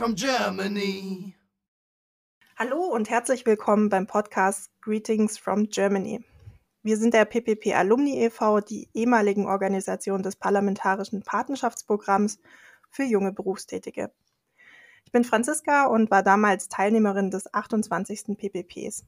[0.00, 1.34] from Germany.
[2.56, 6.24] Hallo und herzlich willkommen beim Podcast Greetings from Germany.
[6.82, 12.38] Wir sind der PPP Alumni e.V., die ehemaligen Organisation des Parlamentarischen Patenschaftsprogramms
[12.88, 14.10] für junge Berufstätige.
[15.04, 18.38] Ich bin Franziska und war damals Teilnehmerin des 28.
[18.38, 19.04] PPPs.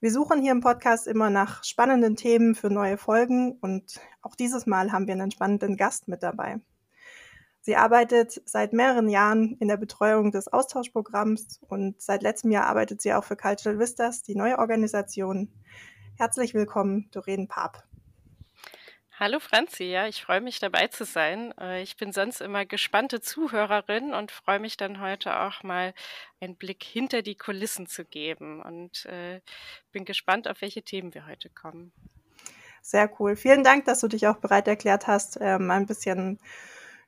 [0.00, 4.64] Wir suchen hier im Podcast immer nach spannenden Themen für neue Folgen und auch dieses
[4.64, 6.62] Mal haben wir einen spannenden Gast mit dabei.
[7.62, 13.02] Sie arbeitet seit mehreren Jahren in der Betreuung des Austauschprogramms und seit letztem Jahr arbeitet
[13.02, 15.52] sie auch für Cultural Vistas, die neue Organisation.
[16.16, 17.84] Herzlich willkommen, Doreen Paap.
[19.18, 21.52] Hallo Franzi, ja, ich freue mich dabei zu sein.
[21.60, 25.92] Äh, ich bin sonst immer gespannte Zuhörerin und freue mich dann heute auch mal
[26.40, 29.42] einen Blick hinter die Kulissen zu geben und äh,
[29.92, 31.92] bin gespannt, auf welche Themen wir heute kommen.
[32.80, 33.36] Sehr cool.
[33.36, 36.38] Vielen Dank, dass du dich auch bereit erklärt hast, ähm, ein bisschen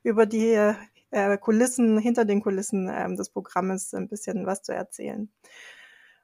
[0.02, 0.74] über die
[1.10, 5.30] äh, Kulissen, hinter den Kulissen ähm, des Programmes ein bisschen was zu erzählen.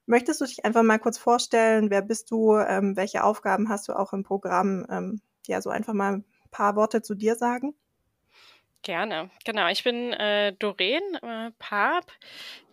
[0.06, 1.90] Möchtest du dich einfach mal kurz vorstellen?
[1.90, 2.56] Wer bist du?
[2.56, 4.86] Ähm, welche Aufgaben hast du auch im Programm?
[4.88, 7.74] Ähm, ja, so einfach mal ein paar Worte zu dir sagen.
[8.82, 9.68] Gerne, genau.
[9.68, 12.10] Ich bin äh, Doreen äh, Paap.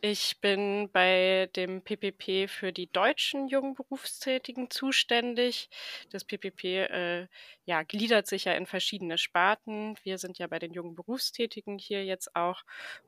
[0.01, 5.67] Ich bin bei dem PPP für die deutschen jungen Berufstätigen zuständig.
[6.11, 7.27] Das PPP äh,
[7.65, 9.95] ja, gliedert sich ja in verschiedene Sparten.
[10.03, 12.61] Wir sind ja bei den jungen Berufstätigen hier jetzt auch.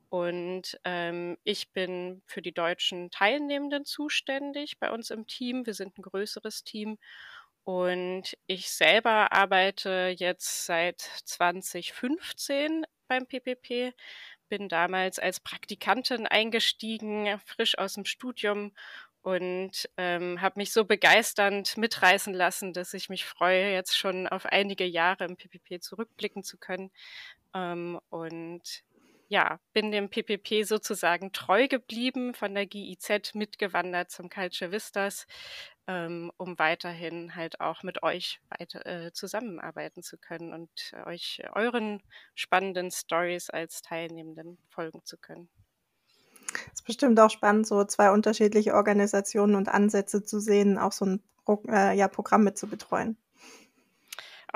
[0.10, 5.66] Und ähm, ich bin für die deutschen Teilnehmenden zuständig bei uns im Team.
[5.66, 6.98] Wir sind ein größeres Team.
[7.68, 13.94] Und ich selber arbeite jetzt seit 2015 beim PPP,
[14.48, 18.72] bin damals als Praktikantin eingestiegen, frisch aus dem Studium
[19.22, 24.46] und ähm, habe mich so begeisternd mitreißen lassen, dass ich mich freue, jetzt schon auf
[24.46, 26.90] einige Jahre im PPP zurückblicken zu können.
[27.54, 28.86] Ähm, und
[29.28, 35.28] ja, bin dem PPP sozusagen treu geblieben, von der GIZ mitgewandert zum Culture Vistas,
[35.88, 40.70] ähm, um weiterhin halt auch mit euch weiter äh, zusammenarbeiten zu können und
[41.06, 42.02] euch euren
[42.36, 45.50] spannenden Stories als Teilnehmenden folgen zu können.
[46.68, 51.06] Es ist bestimmt auch spannend, so zwei unterschiedliche Organisationen und Ansätze zu sehen, auch so
[51.06, 53.18] ein Pro äh, ja, Programm mit zu betreuen.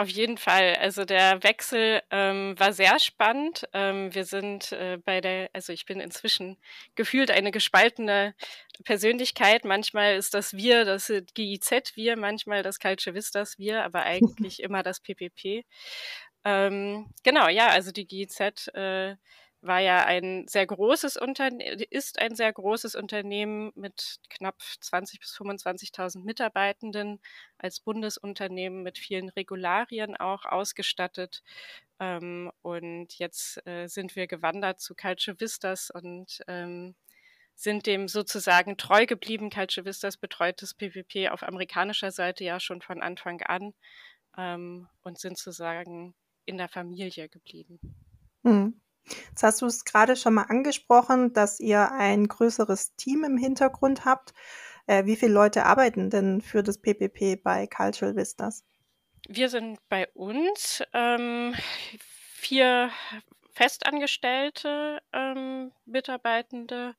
[0.02, 0.78] Auf jeden Fall.
[0.78, 3.70] Also der Wechsel ähm, war sehr spannend.
[3.72, 6.58] Ähm, wir sind äh, bei der, also ich bin inzwischen
[6.96, 8.34] gefühlt eine gespaltene
[8.84, 9.64] Persönlichkeit.
[9.64, 14.82] Manchmal ist das Wir, das GIZ Wir, manchmal das Culture Vistas Wir, aber eigentlich immer
[14.82, 15.66] das PPP.
[16.46, 19.18] Ähm, genau, ja, also die GIZ äh,
[19.62, 25.36] war ja ein sehr großes Unternehmen, ist ein sehr großes Unternehmen mit knapp 20 bis
[25.38, 27.20] 25.000 Mitarbeitenden
[27.60, 31.44] als Bundesunternehmen mit vielen Regularien auch ausgestattet.
[32.00, 36.96] Ähm, und jetzt äh, sind wir gewandert zu Culture Vistas und ähm,
[37.54, 39.52] sind dem sozusagen treu geblieben.
[39.52, 43.74] Culture Vistas betreut das PPP auf amerikanischer Seite ja schon von Anfang an
[44.38, 47.80] ähm, und sind sozusagen in der Familie geblieben.
[48.42, 48.81] Mhm.
[49.30, 54.06] Jetzt hast du es gerade schon mal angesprochen, dass ihr ein größeres Team im Hintergrund
[54.06, 54.34] habt.
[54.88, 58.64] Äh, wie viele Leute arbeiten denn für das PPP bei Cultural Vistas?
[59.28, 61.54] Wir sind bei uns ähm,
[62.34, 62.90] vier
[63.54, 66.96] festangestellte ähm, Mitarbeitende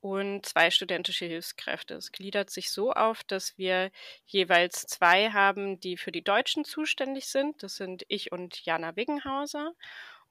[0.00, 1.94] und zwei studentische Hilfskräfte.
[1.94, 3.90] Es gliedert sich so auf, dass wir
[4.26, 7.62] jeweils zwei haben, die für die Deutschen zuständig sind.
[7.62, 9.74] Das sind ich und Jana Wiggenhauser.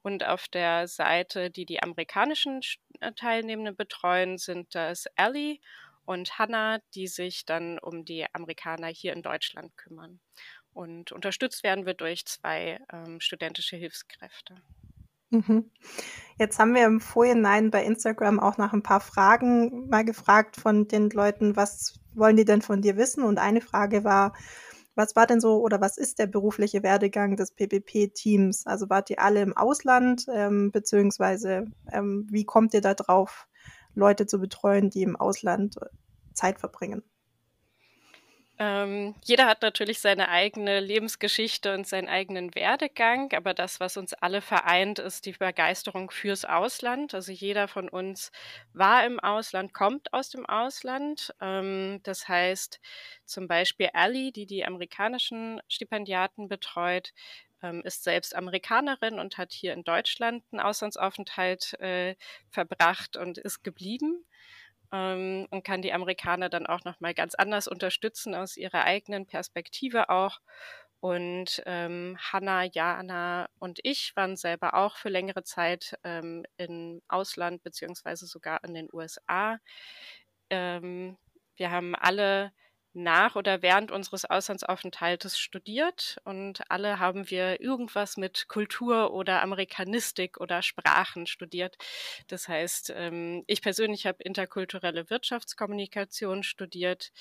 [0.01, 2.61] Und auf der Seite, die die amerikanischen
[2.99, 5.59] äh, Teilnehmenden betreuen, sind das Ellie
[6.05, 10.19] und Hannah, die sich dann um die Amerikaner hier in Deutschland kümmern.
[10.73, 14.61] Und unterstützt werden wir durch zwei ähm, studentische Hilfskräfte.
[15.29, 15.69] Mhm.
[16.39, 20.87] Jetzt haben wir im Vorhinein bei Instagram auch nach ein paar Fragen mal gefragt von
[20.87, 23.23] den Leuten, was wollen die denn von dir wissen?
[23.23, 24.33] Und eine Frage war,
[24.97, 28.65] was war denn so oder was ist der berufliche Werdegang des PPP-Teams?
[28.65, 33.47] Also wart ihr alle im Ausland, ähm, beziehungsweise ähm, wie kommt ihr da drauf,
[33.93, 35.85] Leute zu betreuen, die im Ausland äh,
[36.33, 37.03] Zeit verbringen?
[38.59, 44.13] Ähm, jeder hat natürlich seine eigene Lebensgeschichte und seinen eigenen Werdegang, aber das, was uns
[44.15, 47.13] alle vereint, ist die Begeisterung fürs Ausland.
[47.13, 48.31] Also jeder von uns
[48.73, 51.35] war im Ausland, kommt aus dem Ausland.
[51.39, 52.79] Ähm, das heißt
[53.25, 57.13] zum Beispiel Ali, die die amerikanischen Stipendiaten betreut,
[57.61, 62.15] ähm, ist selbst Amerikanerin und hat hier in Deutschland einen Auslandsaufenthalt äh,
[62.49, 64.25] verbracht und ist geblieben
[64.91, 70.09] ähm, und kann die Amerikaner dann auch nochmal ganz anders unterstützen aus ihrer eigenen Perspektive
[70.09, 70.39] auch.
[70.99, 77.63] Und ähm, Hanna, Jana und ich waren selber auch für längere Zeit ähm, im Ausland
[77.63, 79.59] beziehungsweise sogar in den USA.
[80.49, 81.17] Ähm,
[81.55, 82.51] wir haben alle
[82.97, 90.39] nach oder während unseres Auslandsaufenthaltes studiert und alle haben wir irgendwas mit Kultur oder Amerikanistik
[90.39, 91.77] oder Sprachen studiert.
[92.27, 97.11] Das heißt, ähm, ich persönlich habe interkulturelle Wirtschaftskommunikation studiert,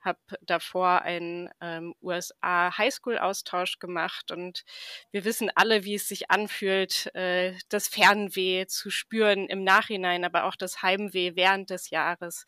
[0.00, 4.64] habe davor einen ähm, USA-Highschool-Austausch gemacht und
[5.10, 10.44] wir wissen alle, wie es sich anfühlt, äh, das Fernweh zu spüren im Nachhinein, aber
[10.44, 12.46] auch das Heimweh während des Jahres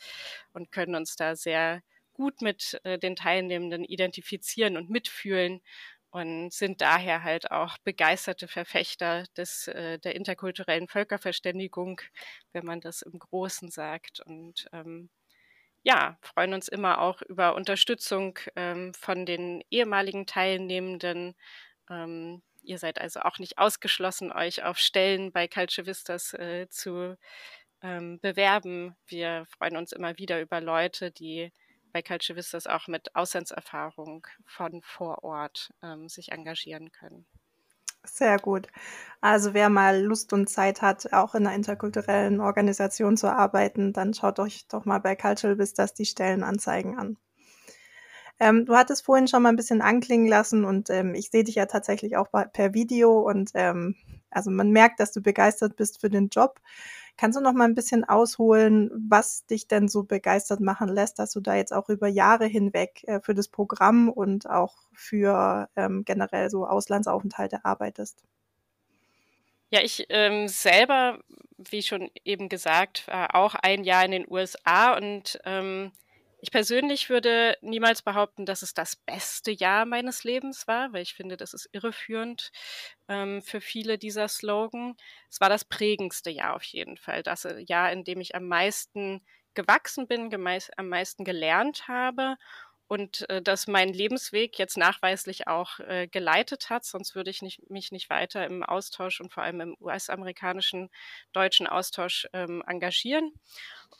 [0.52, 1.82] und können uns da sehr
[2.18, 5.62] gut mit äh, den Teilnehmenden identifizieren und mitfühlen
[6.10, 12.00] und sind daher halt auch begeisterte Verfechter des, äh, der interkulturellen Völkerverständigung,
[12.52, 14.20] wenn man das im Großen sagt.
[14.20, 15.10] Und ähm,
[15.84, 21.36] ja, freuen uns immer auch über Unterstützung ähm, von den ehemaligen Teilnehmenden.
[21.88, 27.16] Ähm, ihr seid also auch nicht ausgeschlossen, euch auf Stellen bei Culture Vistas äh, zu
[27.82, 28.96] ähm, bewerben.
[29.06, 31.52] Wir freuen uns immer wieder über Leute, die
[31.98, 37.26] bei Culture Vistas auch mit Auslandserfahrung von vor Ort ähm, sich engagieren können.
[38.04, 38.68] Sehr gut.
[39.20, 44.14] Also wer mal Lust und Zeit hat, auch in einer interkulturellen Organisation zu arbeiten, dann
[44.14, 47.16] schaut euch doch mal bei Cultural Vistas die Stellenanzeigen an.
[48.38, 51.56] Ähm, du hattest vorhin schon mal ein bisschen anklingen lassen und ähm, ich sehe dich
[51.56, 53.96] ja tatsächlich auch per Video und ähm,
[54.30, 56.60] also man merkt, dass du begeistert bist für den Job.
[57.18, 61.32] Kannst du noch mal ein bisschen ausholen, was dich denn so begeistert machen lässt, dass
[61.32, 66.04] du da jetzt auch über Jahre hinweg äh, für das Programm und auch für ähm,
[66.04, 68.22] generell so Auslandsaufenthalte arbeitest?
[69.70, 71.18] Ja, ich ähm, selber,
[71.58, 75.90] wie schon eben gesagt, war auch ein Jahr in den USA und ähm,
[76.40, 81.14] ich persönlich würde niemals behaupten, dass es das beste Jahr meines Lebens war, weil ich
[81.14, 82.50] finde, das ist irreführend
[83.08, 84.96] ähm, für viele dieser Slogan.
[85.30, 87.22] Es war das prägendste Jahr auf jeden Fall.
[87.22, 89.24] Das äh, Jahr, in dem ich am meisten
[89.54, 90.32] gewachsen bin,
[90.76, 92.36] am meisten gelernt habe
[92.88, 97.70] und äh, dass mein Lebensweg jetzt nachweislich auch äh, geleitet hat, sonst würde ich nicht,
[97.70, 100.88] mich nicht weiter im Austausch und vor allem im US-amerikanischen
[101.32, 103.32] deutschen Austausch ähm, engagieren.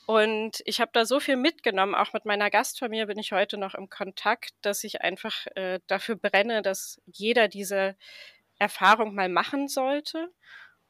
[0.07, 3.75] Und ich habe da so viel mitgenommen, auch mit meiner Gastfamilie bin ich heute noch
[3.75, 7.95] im Kontakt, dass ich einfach äh, dafür brenne, dass jeder diese
[8.57, 10.31] Erfahrung mal machen sollte.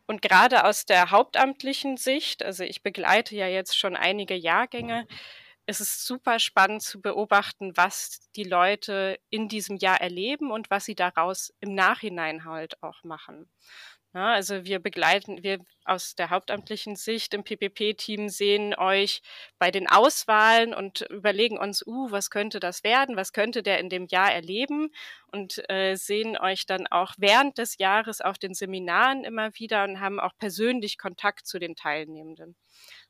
[0.08, 5.06] Und gerade aus der hauptamtlichen Sicht, also ich begleite ja jetzt schon einige Jahrgänge,
[5.70, 10.86] ist es super spannend zu beobachten, was die Leute in diesem Jahr erleben und was
[10.86, 13.50] sie daraus im Nachhinein halt auch machen.
[14.16, 19.22] Ja, also wir begleiten, wir aus der hauptamtlichen Sicht im PPP-Team sehen euch
[19.60, 23.90] bei den Auswahlen und überlegen uns, uh, was könnte das werden, was könnte der in
[23.90, 24.90] dem Jahr erleben
[25.32, 30.00] und äh, sehen euch dann auch während des Jahres auf den Seminaren immer wieder und
[30.00, 32.56] haben auch persönlich Kontakt zu den Teilnehmenden.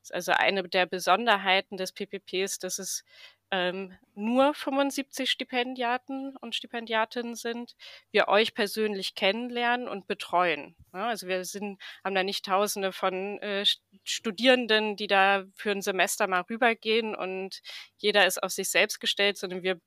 [0.02, 3.04] Ist also eine der Besonderheiten des PPPs, dass es
[3.50, 7.74] ähm, nur 75 Stipendiaten und Stipendiatinnen sind,
[8.12, 10.76] wir euch persönlich kennenlernen und betreuen.
[10.92, 13.64] Ja, also wir sind, haben da nicht tausende von äh,
[14.04, 17.60] Studierenden, die da für ein Semester mal rübergehen und
[17.98, 19.80] jeder ist auf sich selbst gestellt, sondern wir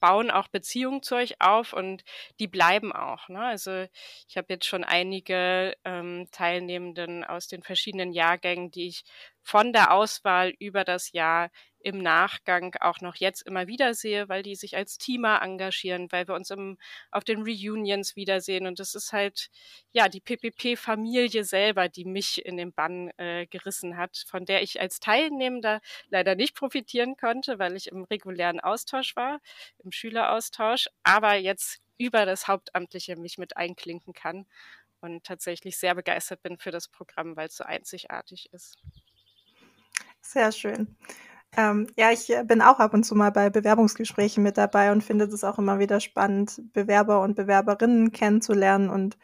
[0.00, 2.04] bauen auch Beziehungen zu euch auf und
[2.38, 3.28] die bleiben auch.
[3.28, 3.40] Ne?
[3.40, 3.86] Also
[4.28, 9.04] ich habe jetzt schon einige ähm, Teilnehmenden aus den verschiedenen Jahrgängen, die ich
[9.42, 11.50] von der Auswahl über das Jahr
[11.86, 16.26] im Nachgang auch noch jetzt immer wieder sehe, weil die sich als Teamer engagieren, weil
[16.26, 16.78] wir uns im,
[17.12, 18.66] auf den Reunions wiedersehen.
[18.66, 19.50] Und das ist halt,
[19.92, 24.80] ja, die PPP-Familie selber, die mich in den Bann äh, gerissen hat, von der ich
[24.80, 29.38] als Teilnehmender leider nicht profitieren konnte, weil ich im regulären Austausch war,
[29.78, 34.46] im Schüleraustausch, aber jetzt über das Hauptamtliche mich mit einklinken kann
[34.98, 38.76] und tatsächlich sehr begeistert bin für das Programm, weil es so einzigartig ist.
[40.20, 40.96] Sehr schön.
[41.56, 45.02] Ähm, ja, ich äh, bin auch ab und zu mal bei Bewerbungsgesprächen mit dabei und
[45.02, 49.16] finde es auch immer wieder spannend, Bewerber und Bewerberinnen kennenzulernen und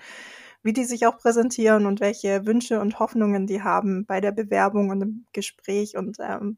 [0.63, 4.91] wie die sich auch präsentieren und welche Wünsche und Hoffnungen die haben bei der Bewerbung
[4.91, 5.97] und im Gespräch.
[5.97, 6.57] Und ähm,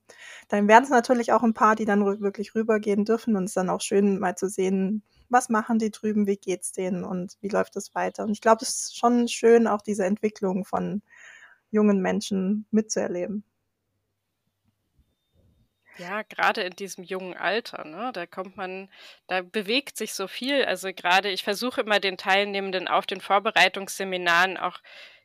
[0.48, 3.70] dann werden es natürlich auch ein paar, die dann wirklich rübergehen dürfen und es dann
[3.70, 7.76] auch schön mal zu sehen, was machen die drüben, wie geht's denen und wie läuft
[7.76, 8.24] es weiter.
[8.24, 11.02] Und ich glaube, es ist schon schön, auch diese Entwicklung von
[11.70, 13.44] jungen Menschen mitzuerleben.
[15.96, 18.90] Ja, gerade in diesem jungen Alter, ne, da kommt man,
[19.28, 20.64] da bewegt sich so viel.
[20.64, 24.80] Also gerade, ich versuche immer den Teilnehmenden auf den Vorbereitungsseminaren auch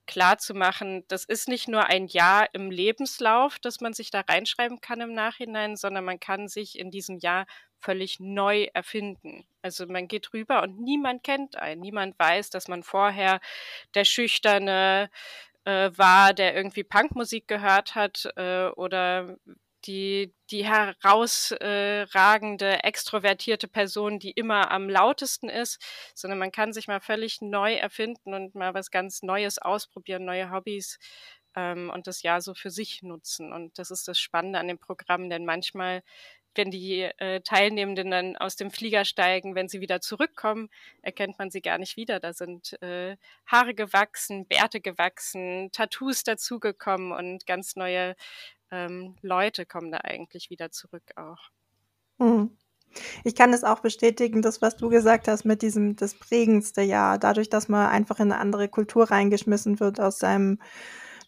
[0.05, 4.21] klar zu machen, das ist nicht nur ein Jahr im Lebenslauf, das man sich da
[4.21, 7.45] reinschreiben kann im Nachhinein, sondern man kann sich in diesem Jahr
[7.79, 9.45] völlig neu erfinden.
[9.61, 11.81] Also man geht rüber und niemand kennt einen.
[11.81, 13.39] Niemand weiß, dass man vorher
[13.93, 15.11] der schüchterne
[15.65, 19.37] äh, war, der irgendwie Punkmusik gehört hat äh, oder
[19.85, 25.81] die, die herausragende, extrovertierte Person, die immer am lautesten ist,
[26.15, 30.51] sondern man kann sich mal völlig neu erfinden und mal was ganz Neues ausprobieren, neue
[30.51, 30.99] Hobbys
[31.55, 33.53] ähm, und das Jahr so für sich nutzen.
[33.53, 36.03] Und das ist das Spannende an dem Programm, denn manchmal
[36.55, 40.69] wenn die äh, Teilnehmenden dann aus dem Flieger steigen, wenn sie wieder zurückkommen,
[41.01, 42.19] erkennt man sie gar nicht wieder.
[42.19, 48.15] Da sind äh, Haare gewachsen, Bärte gewachsen, Tattoos dazugekommen und ganz neue
[48.71, 51.49] ähm, Leute kommen da eigentlich wieder zurück auch.
[52.17, 52.57] Mhm.
[53.23, 57.17] Ich kann es auch bestätigen, das, was du gesagt hast mit diesem das prägendste Jahr,
[57.19, 60.59] dadurch, dass man einfach in eine andere Kultur reingeschmissen wird aus seinem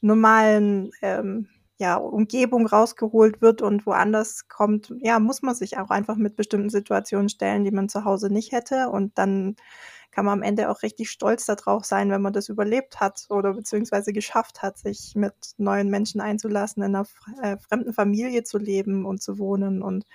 [0.02, 1.48] normalen ähm,
[1.82, 6.70] ja, Umgebung rausgeholt wird und woanders kommt, ja, muss man sich auch einfach mit bestimmten
[6.70, 8.90] Situationen stellen, die man zu Hause nicht hätte.
[8.90, 9.56] Und dann
[10.12, 13.54] kann man am Ende auch richtig stolz darauf sein, wenn man das überlebt hat oder
[13.56, 17.08] beziehungsweise geschafft hat, sich mit neuen Menschen einzulassen, in einer
[17.42, 20.06] äh, fremden Familie zu leben und zu wohnen und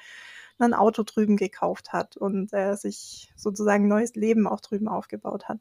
[0.60, 5.58] ein Auto drüben gekauft hat und äh, sich sozusagen neues Leben auch drüben aufgebaut hat.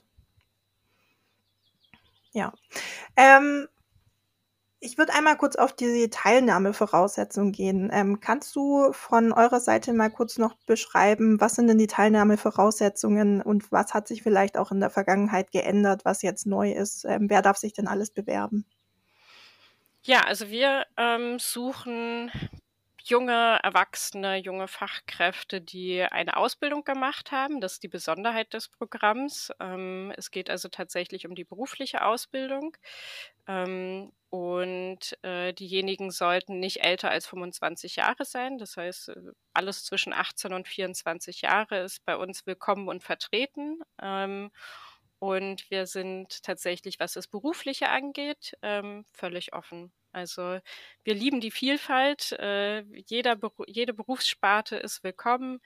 [2.31, 2.53] Ja.
[3.15, 3.67] Ähm,
[4.85, 7.89] ich würde einmal kurz auf die Teilnahmevoraussetzungen gehen.
[7.91, 13.41] Ähm, kannst du von eurer Seite mal kurz noch beschreiben, was sind denn die Teilnahmevoraussetzungen
[13.41, 17.03] und was hat sich vielleicht auch in der Vergangenheit geändert, was jetzt neu ist?
[17.05, 18.65] Ähm, wer darf sich denn alles bewerben?
[20.03, 22.29] Ja, also wir ähm, suchen
[23.07, 27.61] junge Erwachsene, junge Fachkräfte, die eine Ausbildung gemacht haben.
[27.61, 29.51] Das ist die Besonderheit des Programms.
[29.59, 32.75] Ähm, es geht also tatsächlich um die berufliche Ausbildung.
[33.47, 38.57] Ähm, und äh, diejenigen sollten nicht älter als 25 Jahre sein.
[38.57, 39.15] Das heißt, äh,
[39.53, 43.81] alles zwischen 18 und 24 Jahre ist bei uns willkommen und vertreten.
[44.01, 44.51] Ähm,
[45.19, 49.91] und wir sind tatsächlich, was das Berufliche angeht, ähm, völlig offen.
[50.15, 50.59] Also
[51.03, 52.31] wir lieben die Vielfalt.
[52.39, 55.59] Äh, jeder, jede Berufssparte ist willkommen,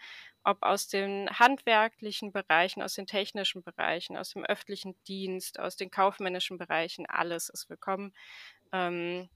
[0.44, 5.92] ob aus den handwerklichen Bereichen, aus den technischen Bereichen, aus dem öffentlichen Dienst, aus den
[5.92, 8.12] kaufmännischen Bereichen, alles ist willkommen.
[8.74, 9.30] Ähm,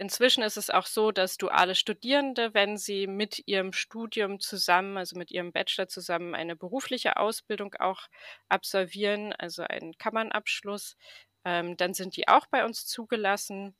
[0.00, 5.18] Inzwischen ist es auch so, dass duale Studierende, wenn sie mit ihrem Studium zusammen, also
[5.18, 8.02] mit ihrem Bachelor zusammen, eine berufliche Ausbildung auch
[8.48, 10.96] absolvieren, also einen Kammernabschluss,
[11.44, 13.74] ähm, dann sind die auch bei uns zugelassen.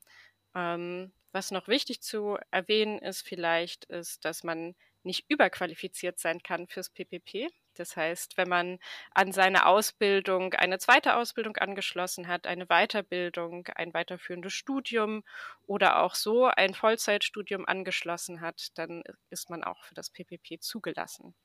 [0.59, 4.75] Ähm, was noch wichtig zu erwähnen ist vielleicht, ist, dass man
[5.05, 7.49] nicht überqualifiziert sein kann fürs PPP.
[7.75, 8.81] Das heißt, wenn man
[9.13, 15.23] an seine Ausbildung eine zweite Ausbildung angeschlossen hat, eine Weiterbildung, ein weiterführendes Studium
[15.67, 21.37] oder auch so ein Vollzeitstudium angeschlossen hat, dann ist man auch für das PPP zugelassen.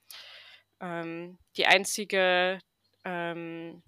[0.82, 2.58] Ähm, die einzige
[3.06, 3.84] ähm,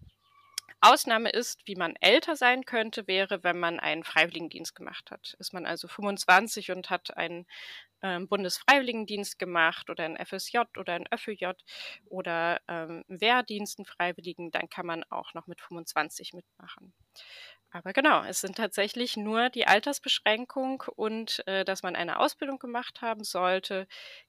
[0.85, 5.35] Ausnahme ist, wie man älter sein könnte, wäre, wenn man einen Freiwilligendienst gemacht hat.
[5.39, 7.47] Ist man also 25 und hat einen
[8.01, 11.53] ähm, Bundesfreiwilligendienst gemacht oder ein FSJ oder ein ÖFJ
[12.05, 16.93] oder ähm, Wehrdiensten Freiwilligen, dann kann man auch noch mit 25 mitmachen.
[17.75, 23.01] Aber genau, es sind tatsächlich nur die Altersbeschränkung und äh, dass man eine Ausbildung gemacht
[23.01, 23.85] haben sollte.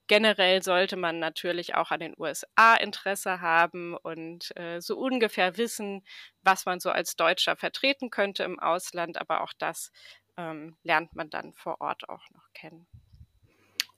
[0.07, 6.03] Generell sollte man natürlich auch an den USA Interesse haben und äh, so ungefähr wissen,
[6.41, 9.17] was man so als Deutscher vertreten könnte im Ausland.
[9.17, 9.91] Aber auch das
[10.35, 12.85] ähm, lernt man dann vor Ort auch noch kennen.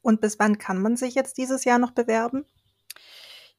[0.03, 2.45] Und bis wann kann man sich jetzt dieses Jahr noch bewerben?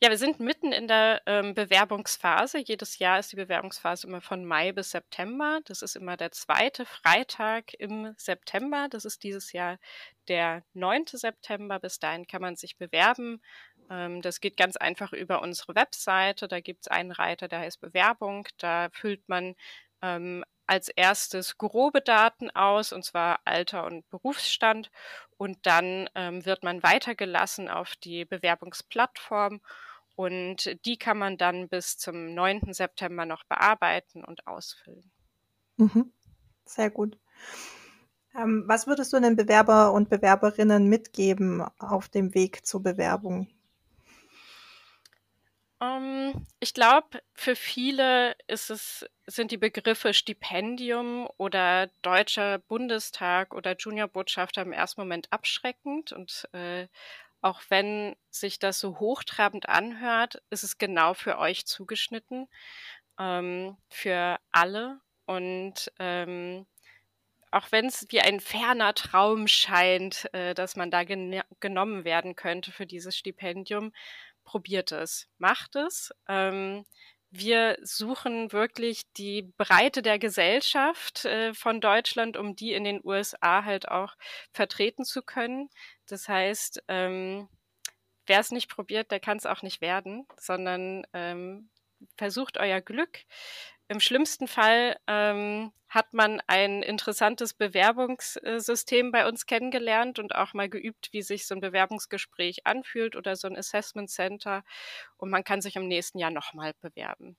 [0.02, 2.56] Ja, wir sind mitten in der ähm, Bewerbungsphase.
[2.58, 5.60] Jedes Jahr ist die Bewerbungsphase immer von Mai bis September.
[5.66, 8.88] Das ist immer der zweite Freitag im September.
[8.88, 9.78] Das ist dieses Jahr
[10.28, 11.04] der 9.
[11.06, 11.78] September.
[11.80, 13.42] Bis dahin kann man sich bewerben.
[13.90, 16.48] Ähm, das geht ganz einfach über unsere Webseite.
[16.48, 18.48] Da gibt es einen Reiter, der heißt Bewerbung.
[18.56, 19.54] Da füllt man
[20.00, 24.90] ähm, als erstes grobe Daten aus, und zwar Alter und Berufsstand.
[25.36, 29.60] Und dann ähm, wird man weitergelassen auf die Bewerbungsplattform
[30.20, 32.74] und die kann man dann bis zum 9.
[32.74, 35.10] September noch bearbeiten und ausfüllen.
[35.78, 36.12] Mhm.
[36.66, 37.18] Sehr gut.
[38.36, 43.48] Ähm, was würdest du den Bewerber und Bewerberinnen mitgeben auf dem Weg zur Bewerbung?
[45.80, 53.74] Um, ähm, ich glaube, für viele es, sind die Begriffe Stipendium oder Deutscher Bundestag oder
[53.74, 56.88] Juniorbotschafter im ersten Moment abschreckend und äh,
[57.42, 62.48] auch wenn sich das so hochtrabend anhört, ist es genau für euch zugeschnitten,
[63.18, 65.00] ähm, für alle.
[65.26, 66.66] und ähm,
[67.52, 72.36] auch wenn es wie ein ferner Traum scheint, äh, dass man da gen genommen werden
[72.36, 73.92] könnte für dieses Stipendium,
[74.44, 76.12] probiert es, macht es.
[76.28, 76.84] Ähm,
[77.30, 83.64] wir suchen wirklich die Breite der Gesellschaft äh, von Deutschland, um die in den USA
[83.64, 84.14] halt auch
[84.52, 85.70] vertreten zu können.
[86.06, 87.48] Das heißt, ähm,
[88.26, 91.70] wer es nicht probiert, der kann es auch nicht werden, sondern ähm,
[92.16, 93.20] versucht euer Glück.
[93.90, 100.68] Im schlimmsten Fall ähm, hat man ein interessantes Bewerbungssystem bei uns kennengelernt und auch mal
[100.68, 104.62] geübt, wie sich so ein Bewerbungsgespräch anfühlt oder so ein Assessment Center.
[105.16, 107.36] Und man kann sich im nächsten Jahr nochmal bewerben.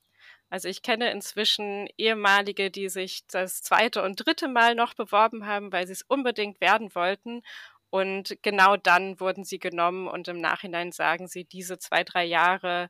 [0.49, 5.71] Also ich kenne inzwischen ehemalige, die sich das zweite und dritte Mal noch beworben haben,
[5.71, 7.43] weil sie es unbedingt werden wollten.
[7.89, 12.89] Und genau dann wurden sie genommen und im Nachhinein sagen sie, diese zwei, drei Jahre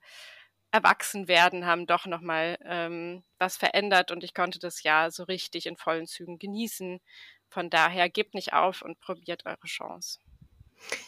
[0.72, 5.66] erwachsen werden, haben doch nochmal ähm, was verändert und ich konnte das Jahr so richtig
[5.66, 7.00] in vollen Zügen genießen.
[7.50, 10.20] Von daher gebt nicht auf und probiert eure Chance.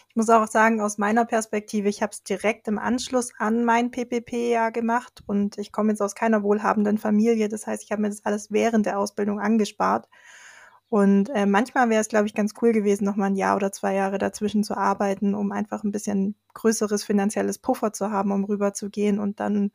[0.09, 3.89] Ich muss auch sagen, aus meiner Perspektive, ich habe es direkt im Anschluss an mein
[3.89, 7.49] PPP-Jahr gemacht und ich komme jetzt aus keiner wohlhabenden Familie.
[7.49, 10.07] Das heißt, ich habe mir das alles während der Ausbildung angespart
[10.93, 13.71] und äh, manchmal wäre es, glaube ich, ganz cool gewesen, noch mal ein Jahr oder
[13.71, 18.43] zwei Jahre dazwischen zu arbeiten, um einfach ein bisschen größeres finanzielles Puffer zu haben, um
[18.43, 19.71] rüberzugehen und dann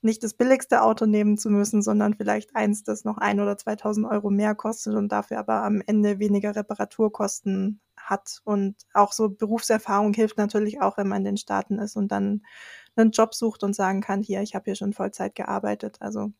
[0.00, 4.06] nicht das billigste Auto nehmen zu müssen, sondern vielleicht eins, das noch ein oder 2000
[4.06, 8.40] Euro mehr kostet und dafür aber am Ende weniger Reparaturkosten hat.
[8.44, 12.40] Und auch so Berufserfahrung hilft natürlich auch, wenn man in den Staaten ist und dann
[12.96, 15.98] einen Job sucht und sagen kann, hier, ich habe hier schon Vollzeit gearbeitet.
[16.00, 16.32] Also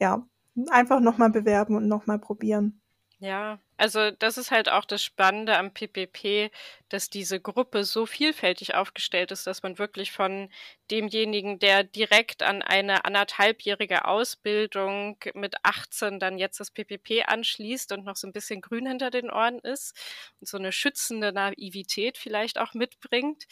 [0.00, 0.26] ja,
[0.70, 2.80] einfach nochmal bewerben und nochmal probieren.
[3.20, 6.50] Ja, also das ist halt auch das Spannende am PPP,
[6.88, 10.48] dass diese Gruppe so vielfältig aufgestellt ist, dass man wirklich von
[10.90, 18.04] demjenigen, der direkt an eine anderthalbjährige Ausbildung mit 18 dann jetzt das PPP anschließt und
[18.04, 19.94] noch so ein bisschen grün hinter den Ohren ist
[20.40, 23.44] und so eine schützende Naivität vielleicht auch mitbringt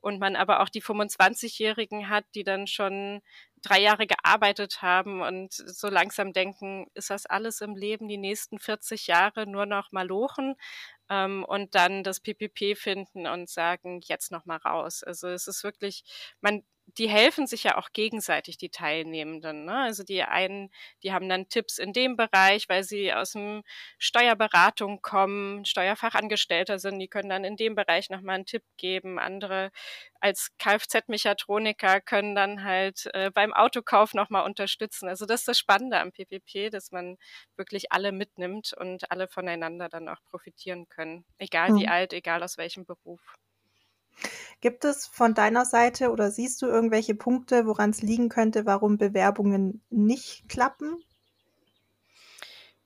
[0.00, 3.22] und man aber auch die 25-Jährigen hat, die dann schon
[3.62, 8.58] drei Jahre gearbeitet haben und so langsam denken, ist das alles im Leben die nächsten
[8.58, 10.54] 40 Jahre nur noch malochen
[11.10, 15.02] ähm, und dann das PPP finden und sagen, jetzt noch mal raus.
[15.02, 16.04] Also es ist wirklich,
[16.40, 16.62] man
[16.98, 19.64] die helfen sich ja auch gegenseitig, die Teilnehmenden.
[19.64, 19.74] Ne?
[19.74, 20.70] Also die einen,
[21.02, 23.62] die haben dann Tipps in dem Bereich, weil sie aus dem
[23.98, 29.18] Steuerberatung kommen, Steuerfachangestellter sind, die können dann in dem Bereich nochmal einen Tipp geben.
[29.18, 29.70] Andere
[30.20, 35.08] als Kfz-Mechatroniker können dann halt äh, beim Autokauf nochmal unterstützen.
[35.08, 37.16] Also das ist das Spannende am PPP, dass man
[37.56, 41.24] wirklich alle mitnimmt und alle voneinander dann auch profitieren können.
[41.38, 41.78] Egal mhm.
[41.78, 43.20] wie alt, egal aus welchem Beruf.
[44.60, 48.98] Gibt es von deiner Seite oder siehst du irgendwelche Punkte, woran es liegen könnte, warum
[48.98, 51.02] Bewerbungen nicht klappen?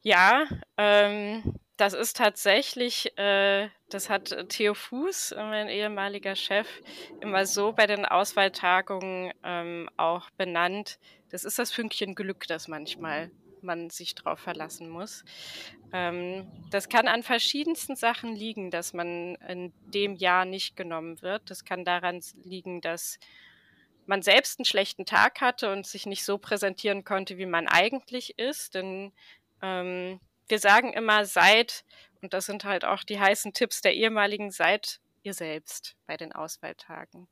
[0.03, 0.45] Ja,
[0.77, 6.67] ähm, das ist tatsächlich, äh, das hat Theo Fuß, mein ehemaliger Chef,
[7.21, 10.99] immer so bei den Auswahltagungen ähm, auch benannt.
[11.31, 13.31] Das ist das Fünkchen Glück, das manchmal
[13.66, 15.24] man sich drauf verlassen muss.
[15.92, 21.50] Ähm, das kann an verschiedensten Sachen liegen, dass man in dem Jahr nicht genommen wird.
[21.50, 23.18] Das kann daran liegen, dass
[24.07, 28.38] man selbst einen schlechten Tag hatte und sich nicht so präsentieren konnte, wie man eigentlich
[28.38, 28.74] ist.
[28.74, 29.12] Denn
[29.62, 31.85] ähm, wir sagen immer, seid,
[32.22, 36.33] und das sind halt auch die heißen Tipps der ehemaligen, seid ihr selbst bei den
[36.33, 37.29] Auswahltagen.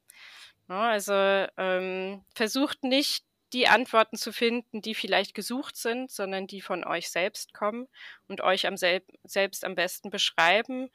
[0.68, 1.12] Ja, also
[1.56, 7.08] ähm, versucht nicht die Antworten zu finden, die vielleicht gesucht sind, sondern die von euch
[7.08, 7.88] selbst kommen
[8.28, 10.90] und euch am sel selbst am besten beschreiben.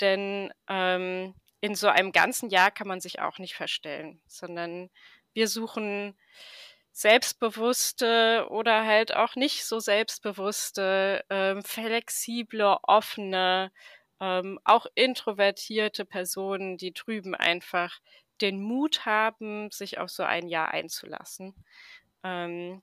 [0.00, 4.90] Denn ähm, in so einem ganzen Jahr kann man sich auch nicht verstellen, sondern
[5.32, 6.14] wir suchen
[6.92, 13.72] selbstbewusste oder halt auch nicht so selbstbewusste, ähm, flexible, offene,
[14.20, 17.98] ähm, auch introvertierte Personen, die drüben einfach
[18.42, 21.54] den Mut haben, sich auf so ein Jahr einzulassen.
[22.24, 22.82] Ähm,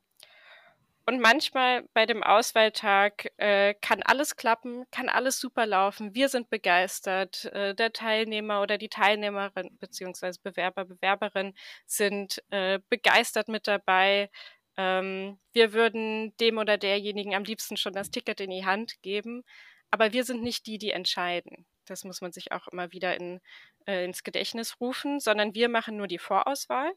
[1.10, 6.14] und manchmal bei dem Auswahltag äh, kann alles klappen, kann alles super laufen.
[6.14, 7.46] Wir sind begeistert.
[7.46, 11.56] Äh, der Teilnehmer oder die Teilnehmerin beziehungsweise Bewerber, Bewerberin
[11.88, 14.30] sind äh, begeistert mit dabei.
[14.78, 19.44] Ähm, wir würden dem oder derjenigen am liebsten schon das Ticket in die Hand geben,
[19.90, 21.66] aber wir sind nicht die, die entscheiden.
[21.86, 23.42] Das muss man sich auch immer wieder in,
[23.88, 26.94] äh, ins Gedächtnis rufen, sondern wir machen nur die Vorauswahl.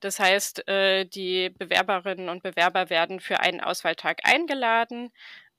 [0.00, 5.12] Das heißt, äh, die Bewerberinnen und Bewerber werden für einen Auswahltag eingeladen,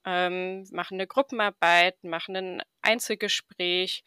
[0.06, 4.04] ähm, machen eine Gruppenarbeit, machen ein Einzelgespräch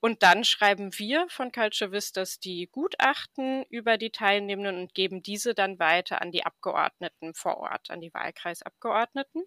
[0.00, 5.54] Und dann schreiben wir von Culture Vistas die Gutachten über die Teilnehmenden und geben diese
[5.54, 9.44] dann weiter an die Abgeordneten vor Ort, an die Wahlkreisabgeordneten.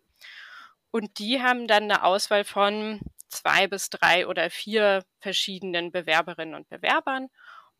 [0.91, 6.67] Und die haben dann eine Auswahl von zwei bis drei oder vier verschiedenen Bewerberinnen und
[6.69, 7.29] Bewerbern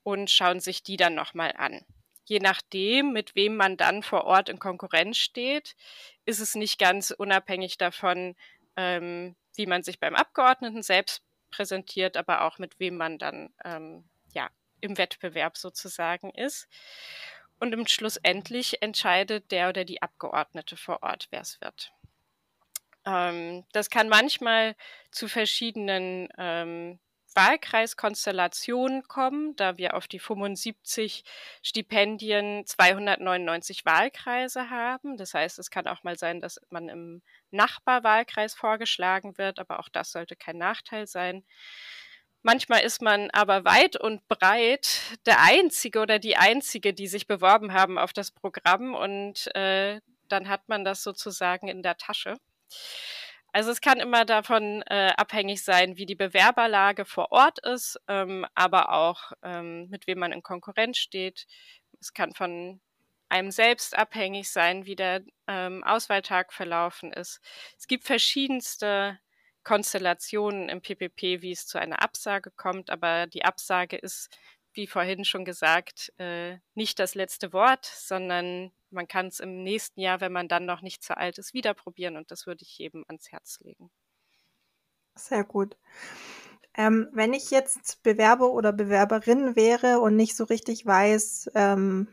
[0.03, 1.83] und schauen sich die dann nochmal an.
[2.27, 5.77] Je nachdem, mit wem man dann vor Ort in Konkurrenz steht,
[6.25, 8.35] ist es nicht ganz unabhängig davon,
[8.75, 14.03] ähm, wie man sich beim Abgeordneten selbst präsentiert, aber auch mit wem man dann ähm,
[14.33, 14.49] ja,
[14.81, 16.67] im Wettbewerb sozusagen ist.
[17.61, 21.93] Und im schlussendlich entscheidet der oder die Abgeordnete vor Ort, wer es wird.
[23.05, 24.75] Ähm, das kann manchmal
[25.11, 26.99] zu verschiedenen ähm,
[27.37, 31.23] Wahlkreiskonstellationen kommen, da wir auf die 75
[31.61, 35.17] Stipendien 299 Wahlkreise haben.
[35.17, 37.21] Das heißt, es kann auch mal sein, dass man im
[37.51, 41.45] Nachbarwahlkreis vorgeschlagen wird, aber auch das sollte kein Nachteil sein.
[42.41, 47.71] Manchmal ist man aber weit und breit der Einzige oder die Einzige, die sich beworben
[47.73, 52.35] haben auf das Programm und äh, dann hat man das sozusagen in der Tasche.
[53.57, 58.45] Also es kann immer davon äh, abhängig sein, wie die Bewerberlage vor Ort ist, ähm,
[58.53, 61.47] aber auch ähm, mit wem man in Konkurrenz steht.
[61.99, 62.79] Es kann von
[63.29, 67.41] einem selbst abhängig sein, wie der ähm, Auswahltag verlaufen ist.
[67.79, 69.17] Es gibt verschiedenste
[69.63, 74.29] Konstellationen im PPP, wie es zu einer Absage kommt, aber die Absage ist,
[74.77, 79.99] wie vorhin schon gesagt, äh, nicht das letzte Wort, sondern man kann es im nächsten
[79.99, 82.77] Jahr, wenn man dann noch nicht zu alt ist, wieder probieren und das würde ich
[82.77, 83.91] jedem ans Herz legen.
[85.15, 85.75] Sehr gut.
[86.75, 92.07] Ähm, wenn ich jetzt Bewerber oder Bewerberin wäre und nicht so richtig weiß, ähm,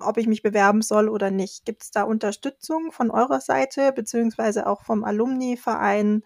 [0.00, 4.66] ob ich mich bewerben soll oder nicht, gibt es da Unterstützung von eurer Seite beziehungsweise
[4.66, 6.22] auch vom Alumni-Verein,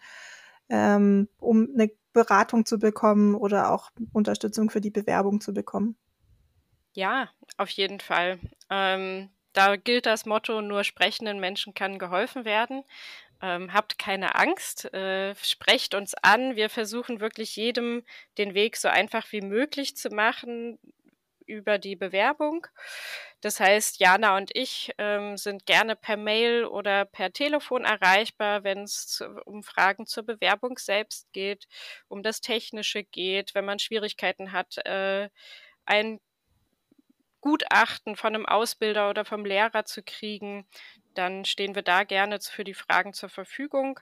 [0.69, 5.97] ähm, um eine Beratung zu bekommen oder auch Unterstützung für die Bewerbung zu bekommen?
[6.95, 8.39] Ja, auf jeden Fall.
[8.71, 12.85] Ähm, da gilt das Motto, nur sprechenden Menschen kann geholfen werden.
[13.41, 16.55] Ähm, habt keine Angst, äh, sprecht uns an.
[16.55, 18.05] Wir versuchen wirklich jedem
[18.39, 20.79] den Weg so einfach wie möglich zu machen
[21.47, 22.67] über die Bewerbung.
[23.43, 28.85] Das heißt, Jana und ich ähm, sind gerne per Mail oder per Telefon erreichbar, wenn
[28.85, 31.67] es um Fragen zur Bewerbung selbst geht,
[32.09, 35.29] um das Technische geht, wenn man Schwierigkeiten hat, äh,
[35.85, 36.21] ein
[37.41, 40.65] Gutachten von einem Ausbilder oder vom Lehrer zu kriegen,
[41.15, 43.99] dann stehen wir da gerne für die Fragen zur Verfügung.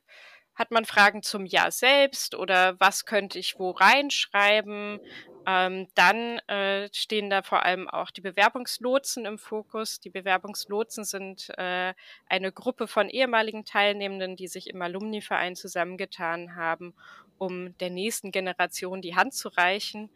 [0.61, 5.01] Hat man Fragen zum Jahr selbst oder was könnte ich wo reinschreiben?
[5.47, 10.01] Ähm, dann äh, stehen da vor allem auch die Bewerbungslotsen im Fokus.
[10.01, 11.95] Die Bewerbungslotsen sind äh,
[12.27, 16.93] eine Gruppe von ehemaligen Teilnehmenden, die sich im Alumni-Verein zusammengetan haben,
[17.39, 20.11] um der nächsten Generation die Hand zu reichen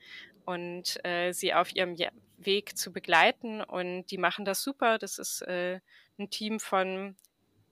[0.45, 1.97] und äh, sie auf ihrem
[2.37, 3.63] Weg zu begleiten.
[3.63, 4.99] Und die machen das super.
[4.99, 5.81] Das ist äh,
[6.19, 7.17] ein Team von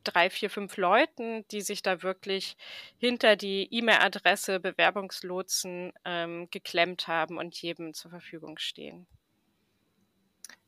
[0.04, 2.56] drei, vier, fünf Leuten, die sich da wirklich
[2.98, 9.06] hinter die E-Mail-Adresse Bewerbungslotsen ähm, geklemmt haben und jedem zur Verfügung stehen.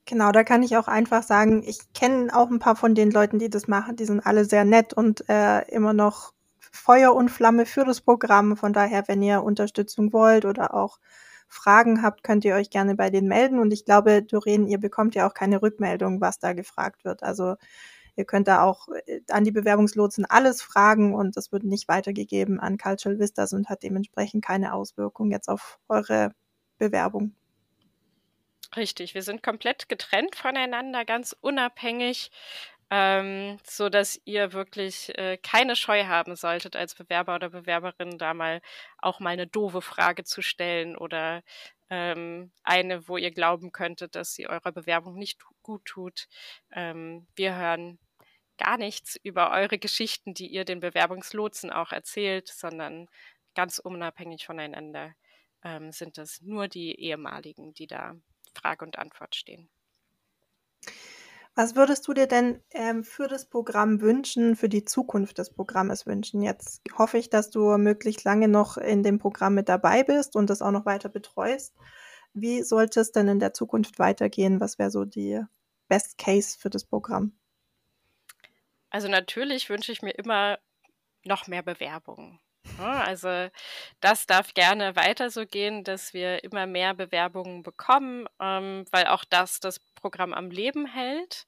[0.06, 3.38] Genau, da kann ich auch einfach sagen, ich kenne auch ein paar von den Leuten,
[3.38, 3.96] die das machen.
[3.96, 8.56] Die sind alle sehr nett und äh, immer noch Feuer und Flamme für das Programm.
[8.56, 10.98] Von daher, wenn ihr Unterstützung wollt oder auch
[11.48, 13.58] Fragen habt, könnt ihr euch gerne bei denen melden.
[13.58, 17.22] Und ich glaube, Doreen, ihr bekommt ja auch keine Rückmeldung, was da gefragt wird.
[17.22, 17.54] Also
[18.16, 22.60] ihr könnt da auch äh, an die Bewerbungslotsen alles fragen und das wird nicht weitergegeben
[22.60, 26.32] an Cultural Vistas und hat dementsprechend keine Auswirkung jetzt auf eure
[26.78, 27.34] Bewerbung.
[28.76, 32.32] Richtig, wir sind komplett getrennt voneinander, ganz unabhängig
[32.90, 38.34] ähm, so dass ihr wirklich äh, keine Scheu haben solltet, als Bewerber oder Bewerberin da
[38.34, 38.60] mal
[38.98, 41.42] auch mal eine doofe Frage zu stellen oder
[41.90, 46.28] ähm, eine, wo ihr glauben könntet, dass sie eurer Bewerbung nicht gut tut.
[46.72, 47.98] Ähm, wir hören
[48.58, 53.08] gar nichts über eure Geschichten, die ihr den Bewerbungslotsen auch erzählt, sondern
[53.54, 55.14] ganz unabhängig voneinander
[55.64, 58.14] ähm, sind es nur die ehemaligen, die da
[58.54, 59.68] Frage und Antwort stehen.
[61.56, 66.04] Was würdest du dir denn ähm, für das Programm wünschen, für die Zukunft des Programmes
[66.04, 66.42] wünschen?
[66.42, 70.50] Jetzt hoffe ich, dass du möglichst lange noch in dem Programm mit dabei bist und
[70.50, 71.74] das auch noch weiter betreust.
[72.32, 74.60] Wie sollte es denn in der Zukunft weitergehen?
[74.60, 75.40] Was wäre so die
[75.88, 77.32] Best Case für das Programm?
[78.94, 80.56] Also natürlich wünsche ich mir immer
[81.24, 82.38] noch mehr Bewerbungen.
[82.78, 83.48] Also
[83.98, 89.24] das darf gerne weiter so gehen, dass wir immer mehr Bewerbungen bekommen, ähm, weil auch
[89.24, 91.44] das das Programm am Leben hält.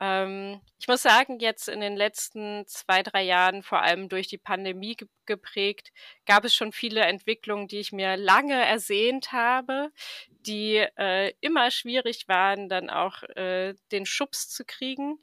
[0.00, 4.38] Ähm, ich muss sagen, jetzt in den letzten zwei, drei Jahren, vor allem durch die
[4.38, 5.92] Pandemie ge geprägt,
[6.24, 9.92] gab es schon viele Entwicklungen, die ich mir lange ersehnt habe,
[10.28, 15.20] die äh, immer schwierig waren, dann auch äh, den Schubs zu kriegen.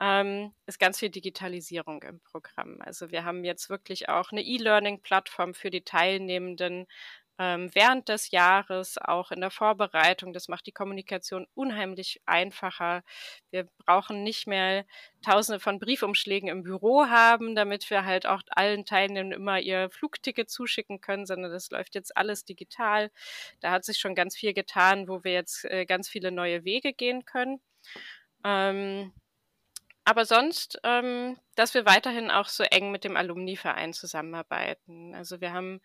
[0.00, 2.80] Ähm, ist ganz viel Digitalisierung im Programm.
[2.80, 6.86] Also wir haben jetzt wirklich auch eine E-Learning-Plattform für die Teilnehmenden,
[7.40, 10.32] ähm, während des Jahres, auch in der Vorbereitung.
[10.32, 13.04] Das macht die Kommunikation unheimlich einfacher.
[13.50, 14.84] Wir brauchen nicht mehr
[15.24, 20.50] tausende von Briefumschlägen im Büro haben, damit wir halt auch allen Teilnehmern immer ihr Flugticket
[20.50, 23.10] zuschicken können, sondern das läuft jetzt alles digital.
[23.60, 26.92] Da hat sich schon ganz viel getan, wo wir jetzt äh, ganz viele neue Wege
[26.92, 27.60] gehen können.
[28.44, 29.12] Ähm,
[30.08, 35.14] aber sonst, ähm, dass wir weiterhin auch so eng mit dem Alumni-Verein zusammenarbeiten.
[35.14, 35.82] Also wir haben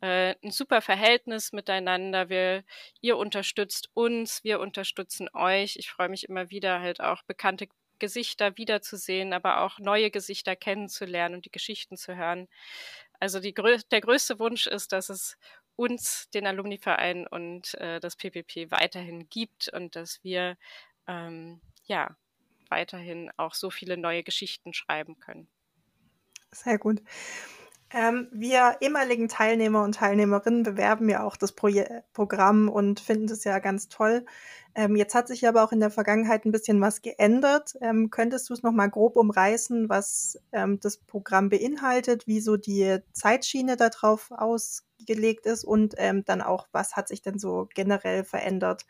[0.00, 2.30] äh, ein super Verhältnis miteinander.
[2.30, 2.64] Wir,
[3.02, 5.76] ihr unterstützt uns, wir unterstützen euch.
[5.76, 11.34] Ich freue mich immer wieder, halt auch bekannte Gesichter wiederzusehen, aber auch neue Gesichter kennenzulernen
[11.34, 12.48] und die Geschichten zu hören.
[13.20, 15.36] Also die, der größte Wunsch ist, dass es
[15.76, 20.56] uns, den Alumni-Verein und äh, das PPP weiterhin gibt und dass wir
[21.06, 22.16] ähm, ja
[22.70, 25.48] weiterhin auch so viele neue Geschichten schreiben können.
[26.52, 27.02] Sehr gut.
[27.90, 33.44] Ähm, wir ehemaligen Teilnehmer und Teilnehmerinnen bewerben ja auch das Proje Programm und finden das
[33.44, 34.26] ja ganz toll.
[34.74, 37.74] Ähm, jetzt hat sich aber auch in der Vergangenheit ein bisschen was geändert.
[37.80, 42.98] Ähm, könntest du es nochmal grob umreißen, was ähm, das Programm beinhaltet, wie so die
[43.12, 48.84] Zeitschiene darauf ausgelegt ist und ähm, dann auch, was hat sich denn so generell verändert,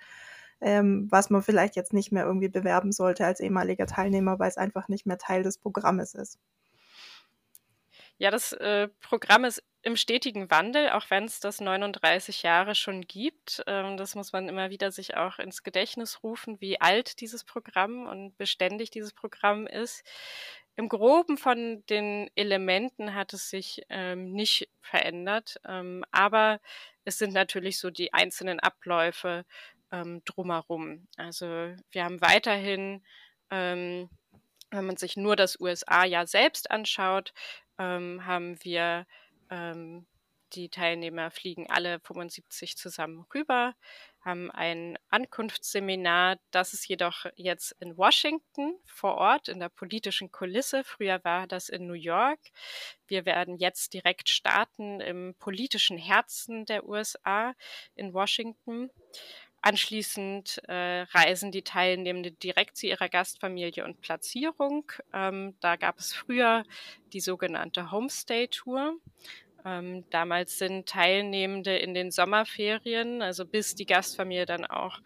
[0.60, 4.56] ähm, was man vielleicht jetzt nicht mehr irgendwie bewerben sollte als ehemaliger Teilnehmer, weil es
[4.56, 6.38] einfach nicht mehr Teil des Programmes ist?
[8.18, 13.02] Ja, das äh, Programm ist im stetigen Wandel, auch wenn es das 39 Jahre schon
[13.02, 13.62] gibt.
[13.66, 18.06] Ähm, das muss man immer wieder sich auch ins Gedächtnis rufen, wie alt dieses Programm
[18.06, 20.02] und beständig dieses Programm ist.
[20.76, 26.60] Im Groben von den Elementen hat es sich ähm, nicht verändert, ähm, aber
[27.04, 29.44] es sind natürlich so die einzelnen Abläufe
[29.92, 31.06] ähm, drumherum.
[31.16, 31.46] Also
[31.90, 33.02] wir haben weiterhin
[33.50, 34.08] ähm,
[34.70, 37.32] wenn man sich nur das USA-Jahr selbst anschaut,
[37.78, 39.06] ähm, haben wir
[39.50, 40.06] ähm,
[40.52, 43.74] die Teilnehmer fliegen alle 75 zusammen rüber,
[44.20, 46.38] haben ein Ankunftsseminar.
[46.50, 50.84] Das ist jedoch jetzt in Washington vor Ort in der politischen Kulisse.
[50.84, 52.38] Früher war das in New York.
[53.08, 57.54] Wir werden jetzt direkt starten im politischen Herzen der USA
[57.94, 58.90] in Washington.
[59.66, 64.92] Anschließend äh, reisen die Teilnehmenden direkt zu ihrer Gastfamilie und Platzierung.
[65.12, 66.62] Ähm, da gab es früher
[67.12, 68.94] die sogenannte Homestay Tour.
[69.64, 75.00] Ähm, damals sind Teilnehmende in den Sommerferien, also bis die Gastfamilie dann auch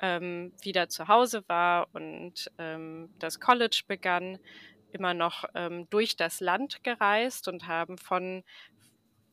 [0.00, 4.38] ähm, wieder zu Hause war und ähm, das College begann,
[4.92, 8.44] immer noch ähm, durch das Land gereist und haben von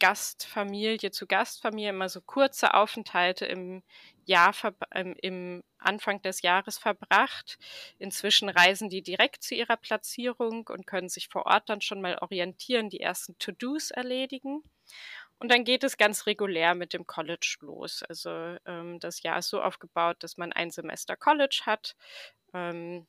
[0.04, 3.84] Gastfamilie zu Gastfamilie immer so kurze Aufenthalte im
[4.26, 4.54] Jahr
[4.92, 7.58] ähm, im Anfang des Jahres verbracht.
[8.00, 12.18] Inzwischen reisen die direkt zu ihrer Platzierung und können sich vor Ort dann schon mal
[12.20, 14.62] orientieren, die ersten To-Dos erledigen.
[15.40, 18.04] Und dann geht es ganz regulär mit dem College los.
[18.04, 21.96] Also ähm, das Jahr ist so aufgebaut, dass man ein Semester College hat.
[22.54, 23.08] Ähm,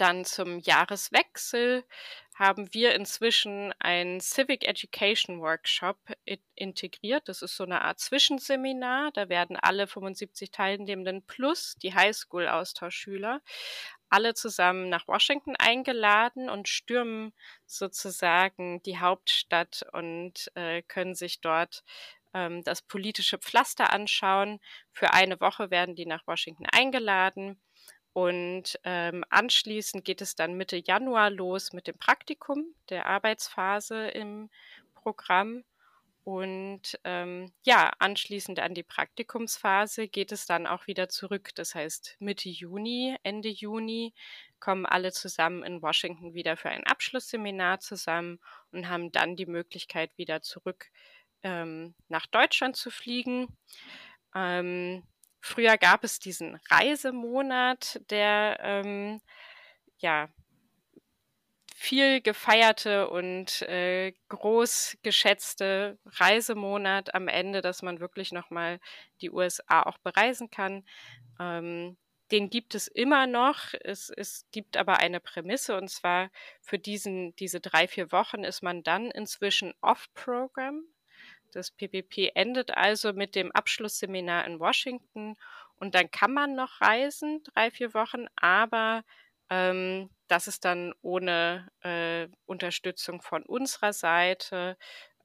[0.00, 1.84] dann zum Jahreswechsel
[2.34, 5.98] haben wir inzwischen ein Civic Education Workshop
[6.54, 7.28] integriert.
[7.28, 9.10] Das ist so eine Art Zwischenseminar.
[9.12, 13.40] Da werden alle 75 Teilnehmenden plus die Highschool-Austauschschüler
[14.10, 17.34] alle zusammen nach Washington eingeladen und stürmen
[17.66, 21.84] sozusagen die Hauptstadt und äh, können sich dort
[22.34, 24.60] ähm, das politische Pflaster anschauen.
[24.92, 27.60] Für eine Woche werden die nach Washington eingeladen
[28.18, 34.50] und ähm, anschließend geht es dann Mitte Januar los mit dem Praktikum, der Arbeitsphase im
[34.92, 35.62] Programm.
[36.24, 41.50] Und ähm, ja, anschließend an die Praktikumsphase geht es dann auch wieder zurück.
[41.54, 44.14] Das heißt, Mitte Juni, Ende Juni
[44.58, 48.40] kommen alle zusammen in Washington wieder für ein Abschlussseminar zusammen
[48.72, 50.90] und haben dann die Möglichkeit, wieder zurück
[51.44, 53.46] ähm, nach Deutschland zu fliegen.
[54.34, 55.04] Ähm,
[55.40, 59.20] Früher gab es diesen Reisemonat, der ähm,
[59.98, 60.28] ja
[61.78, 68.80] viel gefeierte und äh, groß geschätzte Reisemonat am Ende, dass man wirklich nochmal
[69.20, 70.84] die USA auch bereisen kann.
[71.38, 71.96] Ähm,
[72.32, 73.74] den gibt es immer noch.
[73.80, 78.62] Es, es gibt aber eine Prämisse und zwar für diesen, diese drei, vier Wochen ist
[78.62, 80.82] man dann inzwischen off-Program.
[81.52, 85.36] Das PPP endet also mit dem Abschlussseminar in Washington
[85.76, 89.04] und dann kann man noch reisen, drei, vier Wochen, aber
[89.50, 94.76] Ähm, das ist dann ohne äh, Unterstützung von unserer Seite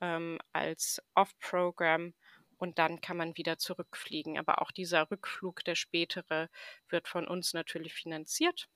[0.01, 2.13] ähm, als Off-Program
[2.57, 4.37] und dann kann man wieder zurückfliegen.
[4.39, 6.49] Aber auch dieser Rückflug, der spätere,
[6.89, 8.69] wird von uns natürlich finanziert.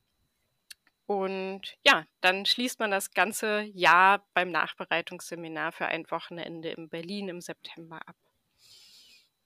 [1.07, 7.29] Und ja, dann schließt man das ganze Jahr beim Nachbereitungsseminar für ein Wochenende in Berlin
[7.29, 8.15] im September ab.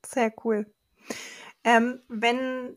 [0.04, 0.65] Sehr cool.
[1.63, 2.76] Ähm, wenn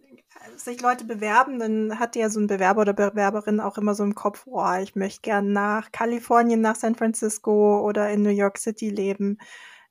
[0.56, 4.14] sich Leute bewerben, dann hat ja so ein Bewerber oder Bewerberin auch immer so im
[4.14, 8.90] Kopf, oh, ich möchte gern nach Kalifornien, nach San Francisco oder in New York City
[8.90, 9.38] leben.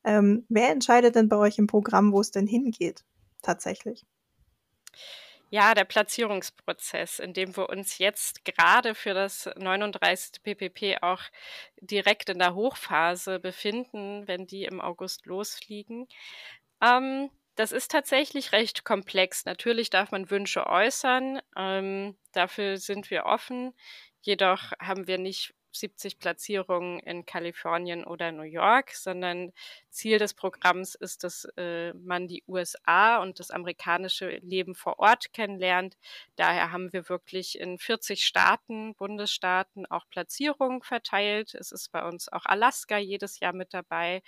[0.04, 3.04] Ähm, wer entscheidet denn bei euch im Programm, wo es denn hingeht,
[3.42, 4.06] tatsächlich?
[5.54, 10.42] Ja, der Platzierungsprozess, in dem wir uns jetzt gerade für das 39.
[10.42, 11.22] PPP auch
[11.80, 16.08] direkt in der Hochphase befinden, wenn die im August losfliegen.
[16.82, 19.44] Ähm, das ist tatsächlich recht komplex.
[19.44, 21.40] Natürlich darf man Wünsche äußern.
[21.56, 23.74] Ähm, dafür sind wir offen.
[24.22, 29.52] Jedoch haben wir nicht 70 Platzierungen in Kalifornien oder New York, sondern
[29.90, 35.32] Ziel des Programms ist, dass äh, man die USA und das amerikanische Leben vor Ort
[35.32, 35.96] kennenlernt.
[36.36, 41.54] Daher haben wir wirklich in 40 Staaten, Bundesstaaten auch Platzierungen verteilt.
[41.54, 44.22] Es ist bei uns auch Alaska jedes Jahr mit dabei.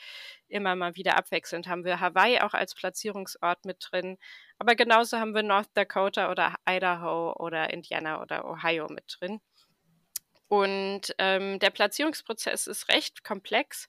[0.48, 4.18] Immer mal wieder abwechselnd haben wir Hawaii auch als Platzierungsort mit drin.
[4.58, 9.40] Aber genauso haben wir North Dakota oder Idaho oder Indiana oder Ohio mit drin.
[10.48, 13.88] Und ähm, der Platzierungsprozess ist recht komplex.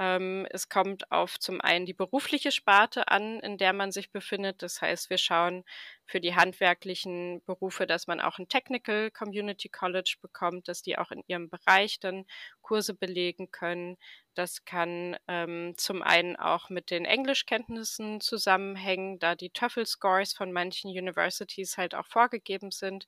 [0.00, 4.62] Ähm, es kommt auf zum einen die berufliche Sparte an, in der man sich befindet.
[4.62, 5.64] Das heißt, wir schauen
[6.04, 11.10] für die handwerklichen Berufe, dass man auch ein Technical Community College bekommt, dass die auch
[11.10, 12.26] in ihrem Bereich dann
[12.60, 13.96] Kurse belegen können.
[14.34, 20.90] Das kann ähm, zum einen auch mit den Englischkenntnissen zusammenhängen, da die TOEFL-Scores von manchen
[20.90, 23.06] Universities halt auch vorgegeben sind.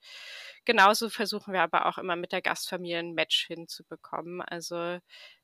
[0.64, 4.40] Genauso versuchen wir aber auch immer mit der Gastfamilie ein Match hinzubekommen.
[4.40, 5.00] Also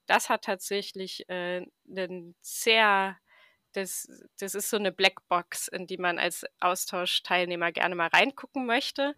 [0.07, 3.17] das hat tatsächlich äh, einen sehr
[3.73, 9.15] das, das ist so eine Blackbox, in die man als Austauschteilnehmer gerne mal reingucken möchte,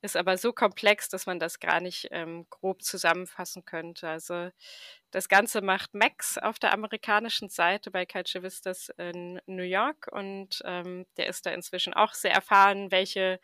[0.00, 4.08] ist aber so komplex, dass man das gar nicht ähm, grob zusammenfassen könnte.
[4.08, 4.50] Also
[5.12, 10.60] das Ganze macht Max auf der amerikanischen Seite bei Culture Vistas in New York und
[10.64, 13.38] ähm, der ist da inzwischen auch sehr erfahren, welche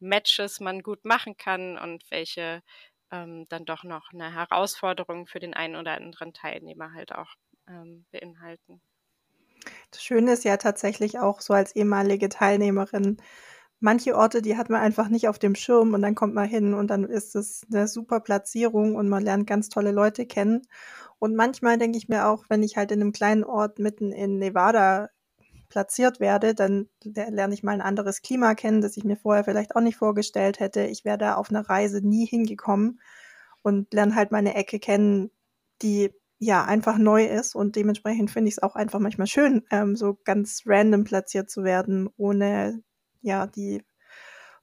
[0.00, 2.62] Matches man gut machen kann und welche
[3.10, 7.34] ähm, dann doch noch eine Herausforderung für den einen oder anderen Teilnehmer halt auch
[7.68, 8.80] ähm, beinhalten.
[9.90, 13.18] Das Schöne ist ja tatsächlich auch so als ehemalige Teilnehmerin,
[13.80, 16.74] manche Orte, die hat man einfach nicht auf dem Schirm und dann kommt man hin
[16.74, 20.62] und dann ist es eine super Platzierung und man lernt ganz tolle Leute kennen.
[21.18, 24.38] Und manchmal denke ich mir auch, wenn ich halt in einem kleinen Ort mitten in
[24.38, 25.08] Nevada
[25.70, 29.74] platziert werde, dann lerne ich mal ein anderes Klima kennen, das ich mir vorher vielleicht
[29.74, 30.82] auch nicht vorgestellt hätte.
[30.82, 33.00] Ich wäre da auf einer Reise nie hingekommen
[33.62, 35.30] und lerne halt meine Ecke kennen,
[35.80, 36.10] die
[36.42, 40.18] ja, einfach neu ist und dementsprechend finde ich es auch einfach manchmal schön, ähm, so
[40.24, 42.82] ganz random platziert zu werden, ohne
[43.20, 43.82] ja die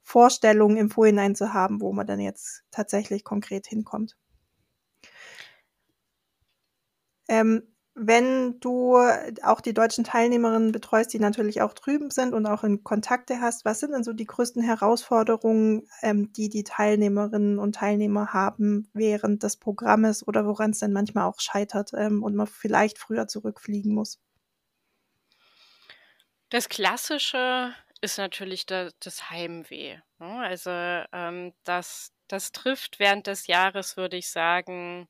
[0.02, 4.16] Vorstellung im Vorhinein zu haben, wo man dann jetzt tatsächlich konkret hinkommt.
[7.28, 7.62] Ähm,
[8.00, 8.96] wenn du
[9.42, 13.64] auch die deutschen Teilnehmerinnen betreust, die natürlich auch drüben sind und auch in Kontakte hast,
[13.64, 19.42] was sind denn so die größten Herausforderungen, ähm, die die Teilnehmerinnen und Teilnehmer haben während
[19.42, 23.92] des Programmes oder woran es dann manchmal auch scheitert ähm, und man vielleicht früher zurückfliegen
[23.92, 24.20] muss?
[26.50, 29.98] Das Klassische ist natürlich da, das Heimweh.
[30.18, 30.40] Ne?
[30.40, 35.08] Also ähm, das, das trifft während des Jahres, würde ich sagen,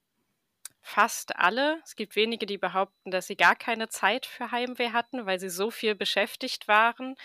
[0.80, 1.80] fast alle.
[1.84, 5.50] Es gibt wenige, die behaupten, dass sie gar keine Zeit für Heimweh hatten, weil sie
[5.50, 7.16] so viel beschäftigt waren.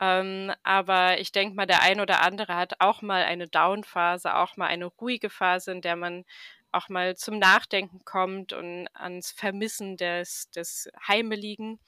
[0.00, 4.56] Ähm, aber ich denke mal, der ein oder andere hat auch mal eine Down-Phase, auch
[4.56, 6.24] mal eine ruhige Phase, in der man
[6.72, 11.78] auch mal zum Nachdenken kommt und ans Vermissen des, des Heimeligen.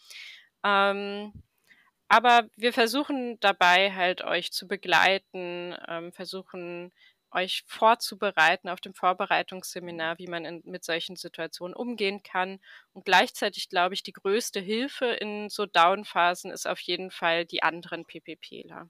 [0.64, 1.32] Ähm,
[2.08, 6.92] aber wir versuchen dabei halt euch zu begleiten, ähm, versuchen
[7.32, 12.60] euch vorzubereiten auf dem Vorbereitungsseminar, wie man in, mit solchen Situationen umgehen kann.
[12.92, 17.62] Und gleichzeitig glaube ich, die größte Hilfe in so Down-Phasen ist auf jeden Fall die
[17.62, 18.88] anderen PPPler.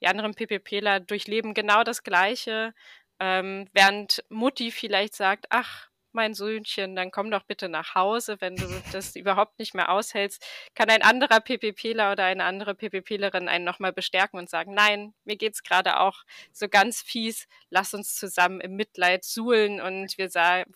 [0.00, 2.74] Die anderen PPPler durchleben genau das Gleiche,
[3.20, 8.56] ähm, während Mutti vielleicht sagt, ach, mein Söhnchen, dann komm doch bitte nach Hause, wenn
[8.56, 10.44] du das überhaupt nicht mehr aushältst,
[10.74, 15.36] kann ein anderer PPPler oder eine andere PPPlerin einen nochmal bestärken und sagen, nein, mir
[15.36, 20.30] geht's gerade auch so ganz fies, lass uns zusammen im Mitleid suhlen und wir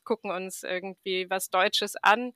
[0.04, 2.32] gucken uns irgendwie was Deutsches an,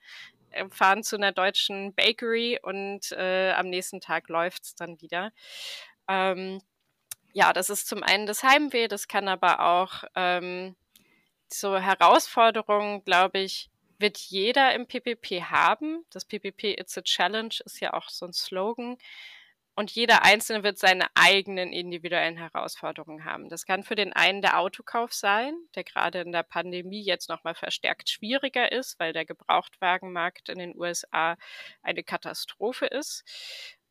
[0.51, 5.33] äh, fahren zu einer deutschen Bakery und äh, am nächsten Tag läuft's dann wieder.
[6.09, 6.61] Ähm,
[7.33, 10.75] ja, das ist zum einen das Heimweh, das kann aber auch ähm,
[11.53, 16.05] so Herausforderungen, glaube ich, wird jeder im PPP haben.
[16.11, 18.97] Das PPP It's a Challenge ist ja auch so ein Slogan.
[19.77, 23.49] Und jeder Einzelne wird seine eigenen individuellen Herausforderungen haben.
[23.49, 27.55] Das kann für den einen der Autokauf sein, der gerade in der Pandemie jetzt nochmal
[27.55, 31.37] verstärkt schwieriger ist, weil der Gebrauchtwagenmarkt in den USA
[31.83, 33.25] eine Katastrophe ist.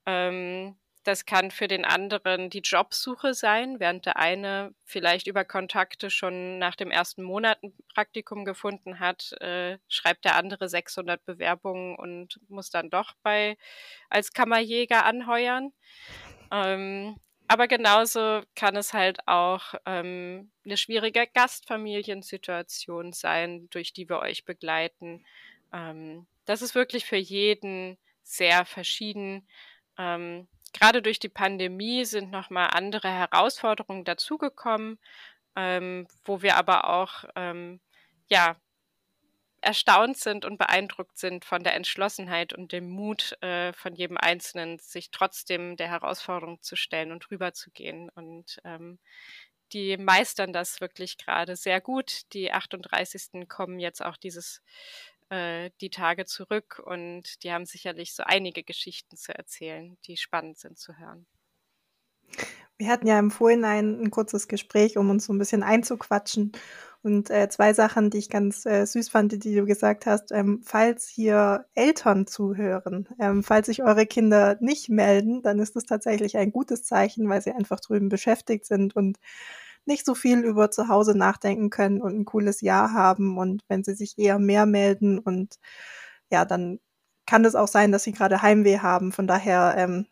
[0.05, 0.77] Ähm,
[1.09, 6.59] das kann für den anderen die Jobsuche sein, während der eine vielleicht über Kontakte schon
[6.59, 12.39] nach dem ersten Monat ein Praktikum gefunden hat, äh, schreibt der andere 600 Bewerbungen und
[12.47, 13.57] muss dann doch bei
[14.11, 15.73] als Kammerjäger anheuern.
[16.51, 24.19] Ähm, aber genauso kann es halt auch ähm, eine schwierige Gastfamiliensituation sein, durch die wir
[24.19, 25.25] euch begleiten.
[25.73, 29.47] Ähm, das ist wirklich für jeden sehr verschieden.
[29.97, 34.99] Ähm, gerade durch die Pandemie sind nochmal andere Herausforderungen dazugekommen,
[35.55, 37.79] ähm, wo wir aber auch ähm,
[38.27, 38.55] ja
[39.61, 44.79] erstaunt sind und beeindruckt sind von der Entschlossenheit und dem Mut äh, von jedem Einzelnen,
[44.79, 48.09] sich trotzdem der Herausforderung zu stellen und rüberzugehen.
[48.09, 48.99] Und ähm,
[49.73, 52.33] die meistern das wirklich gerade sehr gut.
[52.33, 53.47] Die 38.
[53.47, 54.61] kommen jetzt auch dieses
[55.29, 60.57] äh, die Tage zurück und die haben sicherlich so einige Geschichten zu erzählen, die spannend
[60.57, 61.27] sind zu hören.
[62.77, 66.53] Wir hatten ja im Vorhinein ein kurzes Gespräch, um uns so ein bisschen einzuquatschen.
[67.01, 70.61] Und äh, zwei Sachen, die ich ganz äh, süß fand, die du gesagt hast, ähm,
[70.65, 76.37] falls hier Eltern zuhören, ähm, falls sich eure Kinder nicht melden, dann ist das tatsächlich
[76.37, 79.17] ein gutes Zeichen, weil sie einfach drüben beschäftigt sind und
[79.89, 83.37] nicht so viel über zu Hause nachdenken können und ein cooles Jahr haben.
[83.37, 85.55] Und wenn sie sich eher mehr melden und
[86.31, 86.79] ja, dann
[87.25, 89.11] kann es auch sein, dass sie gerade Heimweh haben.
[89.11, 90.07] Von daher, ähm,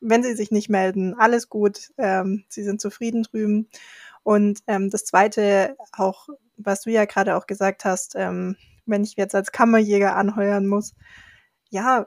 [0.00, 1.92] wenn sie sich nicht melden, alles gut.
[1.98, 3.68] Ähm, sie sind zufrieden drüben.
[4.22, 8.56] Und ähm, das Zweite, auch was du ja gerade auch gesagt hast, ähm,
[8.86, 10.94] wenn ich jetzt als Kammerjäger anheuern muss,
[11.70, 12.06] ja,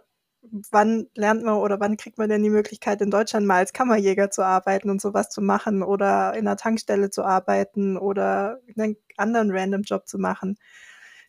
[0.71, 4.31] wann lernt man oder wann kriegt man denn die Möglichkeit, in Deutschland mal als Kammerjäger
[4.31, 9.51] zu arbeiten und sowas zu machen oder in einer Tankstelle zu arbeiten oder einen anderen
[9.51, 10.57] random Job zu machen?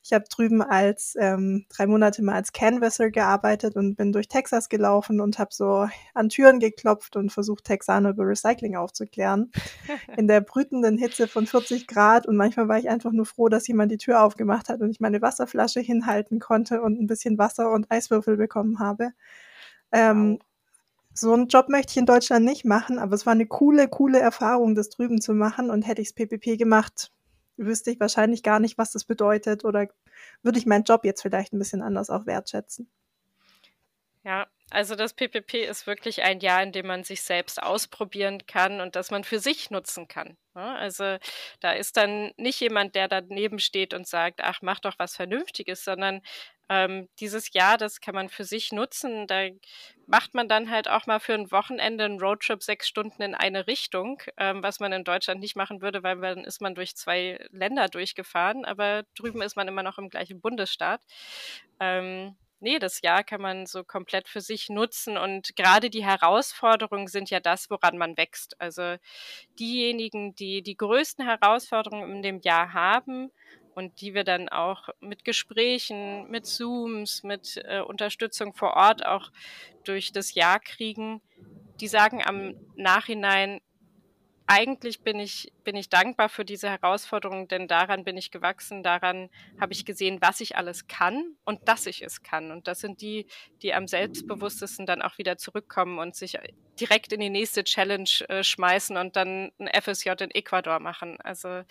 [0.03, 4.69] Ich habe drüben als ähm, drei Monate mal als Canvasser gearbeitet und bin durch Texas
[4.69, 9.51] gelaufen und habe so an Türen geklopft und versucht, Texaner über Recycling aufzuklären.
[10.17, 13.67] In der brütenden Hitze von 40 Grad und manchmal war ich einfach nur froh, dass
[13.69, 17.73] jemand die Tür aufgemacht hat und ich meine Wasserflasche hinhalten konnte und ein bisschen Wasser
[17.73, 19.11] und Eiswürfel bekommen habe.
[19.93, 20.39] Ähm,
[21.21, 24.21] so einen Job möchte ich in Deutschland nicht machen, aber es war eine coole, coole
[24.21, 25.71] Erfahrung, das drüben zu machen.
[25.71, 27.11] Und hätte ich das PPP gemacht,
[27.59, 29.89] wüsste ich wahrscheinlich gar nicht, was das bedeutet oder
[30.43, 32.91] würde ich meinen Job jetzt vielleicht ein bisschen anders auch wertschätzen.
[34.25, 38.81] Ja, also das PPP ist wirklich ein Jahr, in dem man sich selbst ausprobieren kann
[38.81, 40.37] und das man für sich nutzen kann.
[40.55, 40.77] Ne?
[40.77, 41.17] Also
[41.61, 45.85] da ist dann nicht jemand, der daneben steht und sagt, ach, mach doch was Vernünftiges,
[45.85, 46.21] sondern
[46.69, 49.27] ähm, dieses Jahr, das kann man für sich nutzen.
[49.27, 49.49] Da
[50.07, 53.67] macht man dann halt auch mal für ein Wochenende einen Roadtrip sechs Stunden in eine
[53.67, 57.39] Richtung, ähm, was man in Deutschland nicht machen würde, weil dann ist man durch zwei
[57.51, 61.03] Länder durchgefahren, aber drüben ist man immer noch im gleichen Bundesstaat.
[61.81, 67.07] Ähm, nee, das Jahr kann man so komplett für sich nutzen und gerade die Herausforderungen
[67.07, 68.61] sind ja das, woran man wächst.
[68.61, 68.97] Also
[69.59, 73.31] diejenigen, die die größten Herausforderungen in dem Jahr haben
[73.79, 79.31] und die wir dann auch mit Gesprächen, mit Zooms, mit äh, Unterstützung vor Ort auch
[79.85, 81.23] durch das Jahr kriegen,
[81.81, 83.61] die sagen am Nachhinein,
[84.49, 89.29] eigentlich bin ich, bin ich dankbar für diese Herausforderung, denn daran bin ich gewachsen, daran
[89.61, 92.51] habe ich gesehen, was ich alles kann und dass ich es kann.
[92.51, 93.27] Und das sind die,
[93.63, 96.37] die am selbstbewusstesten dann auch wieder zurückkommen und sich
[96.81, 101.21] direkt in die nächste Challenge äh, schmeißen und dann ein FSJ in Ecuador machen.
[101.21, 101.63] Also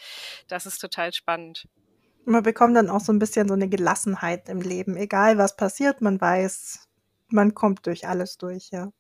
[0.48, 1.68] das ist total spannend.
[2.28, 4.98] Man bekommt dann auch so ein bisschen so eine Gelassenheit im Leben.
[4.98, 6.90] Egal was passiert, man weiß,
[7.30, 8.92] man kommt durch alles durch, ja.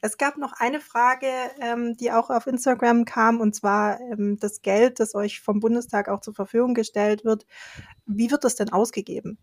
[0.00, 1.26] Es gab noch eine Frage,
[1.60, 6.08] ähm, die auch auf Instagram kam, und zwar ähm, das Geld, das euch vom Bundestag
[6.08, 7.46] auch zur Verfügung gestellt wird.
[8.06, 9.38] Wie wird das denn ausgegeben?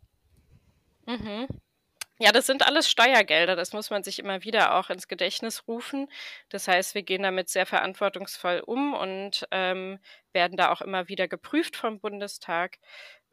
[1.07, 1.47] Mhm.
[2.23, 3.57] Ja, das sind alles Steuergelder.
[3.57, 6.07] Das muss man sich immer wieder auch ins Gedächtnis rufen.
[6.47, 9.99] Das heißt, wir gehen damit sehr verantwortungsvoll um und ähm,
[10.31, 12.77] werden da auch immer wieder geprüft vom Bundestag.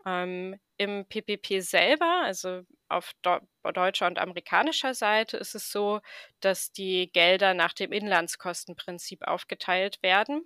[0.04, 3.12] Ähm, Im PPP selber, also auf
[3.62, 6.00] deutscher und amerikanischer Seite, ist es so,
[6.40, 10.42] dass die Gelder nach dem Inlandskostenprinzip aufgeteilt werden.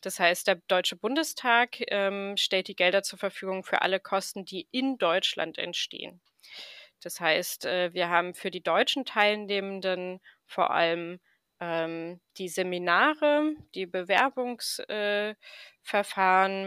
[0.00, 4.68] Das heißt, der Deutsche Bundestag ähm, stellt die Gelder zur Verfügung für alle Kosten, die
[4.70, 6.20] in Deutschland entstehen.
[7.00, 11.20] Das heißt, äh, wir haben für die deutschen Teilnehmenden vor allem
[11.60, 15.36] ähm, die Seminare, die Bewerbungsverfahren,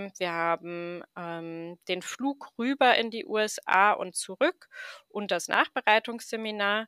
[0.07, 4.69] äh, wir haben ähm, den Flug rüber in die USA und zurück
[5.09, 6.87] und das Nachbereitungsseminar.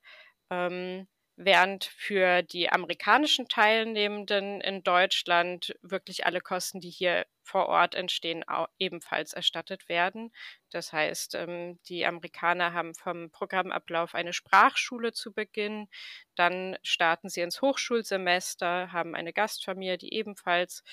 [0.51, 1.07] Ähm,
[1.37, 8.43] während für die amerikanischen Teilnehmenden in Deutschland wirklich alle Kosten, die hier vor Ort entstehen,
[8.79, 10.31] ebenfalls erstattet werden.
[10.71, 15.87] Das heißt, ähm, die Amerikaner haben vom Programmablauf eine Sprachschule zu Beginn,
[16.35, 20.83] dann starten sie ins Hochschulsemester, haben eine Gastfamilie, die ebenfalls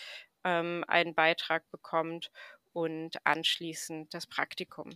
[0.45, 2.30] ähm, einen Beitrag bekommt
[2.72, 4.90] und anschließend das Praktikum.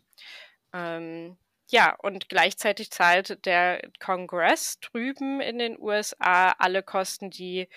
[0.73, 1.39] Ähm,
[1.69, 7.69] ja, und gleichzeitig zahlt der Kongress drüben in den USA alle Kosten, die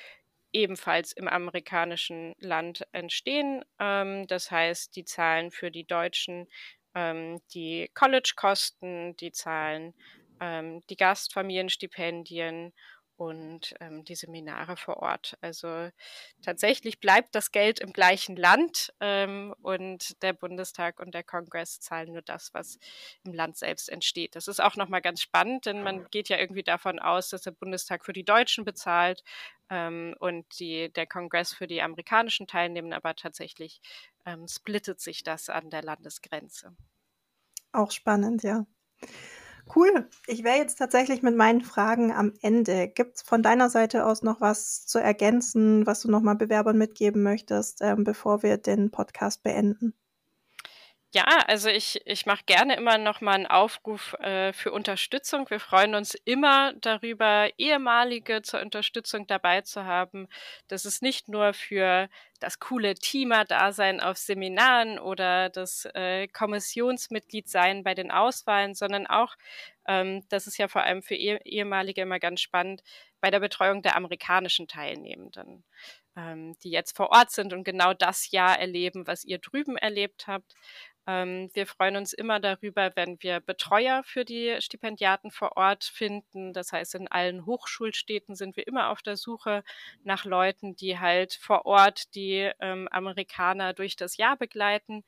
[0.51, 3.63] ebenfalls im amerikanischen Land entstehen.
[3.79, 6.47] Ähm, das heißt, die zahlen für die Deutschen
[6.95, 9.93] ähm, die College-Kosten, die zahlen
[10.39, 12.73] ähm, die Gastfamilienstipendien
[13.19, 15.37] und ähm, die Seminare vor Ort.
[15.41, 15.89] Also
[16.41, 22.13] tatsächlich bleibt das Geld im gleichen Land ähm, und der Bundestag und der Kongress zahlen
[22.13, 22.79] nur das, was
[23.25, 24.37] im Land selbst entsteht.
[24.37, 27.51] Das ist auch nochmal ganz spannend, denn man geht ja irgendwie davon aus, dass der
[27.51, 29.25] Bundestag für die Deutschen bezahlt
[29.69, 33.81] ähm, und die, der Kongress für die amerikanischen Teilnehmer, aber tatsächlich
[34.25, 36.73] ähm, splittet sich das an der Landesgrenze.
[37.73, 38.65] Auch spannend, ja.
[39.73, 40.09] Cool.
[40.27, 42.87] Ich wäre jetzt tatsächlich mit meinen Fragen am Ende.
[42.87, 47.21] Gibt es von deiner Seite aus noch was zu ergänzen, was du nochmal Bewerbern mitgeben
[47.23, 49.93] möchtest, ähm, bevor wir den Podcast beenden?
[51.11, 55.49] Ja, also ich, ich mache gerne immer noch mal einen Aufruf äh, für Unterstützung.
[55.49, 60.27] Wir freuen uns immer darüber, ehemalige zur Unterstützung dabei zu haben.
[60.67, 67.83] Das ist nicht nur für das coole Teamer-Dasein auf Seminaren oder das äh, Kommissionsmitglied sein
[67.83, 69.35] bei den Auswahlen, sondern auch,
[69.87, 72.83] ähm, das ist ja vor allem für eh ehemalige immer ganz spannend,
[73.19, 75.65] bei der Betreuung der amerikanischen Teilnehmenden,
[76.15, 80.27] ähm, die jetzt vor Ort sind und genau das Jahr erleben, was ihr drüben erlebt
[80.27, 80.53] habt.
[81.09, 86.53] Ähm, wir freuen uns immer darüber, wenn wir Betreuer für die Stipendiaten vor Ort finden.
[86.53, 89.63] Das heißt, in allen Hochschulstädten sind wir immer auf der Suche
[90.03, 95.03] nach Leuten, die halt vor Ort die ähm, Amerikaner durch das Jahr begleiten.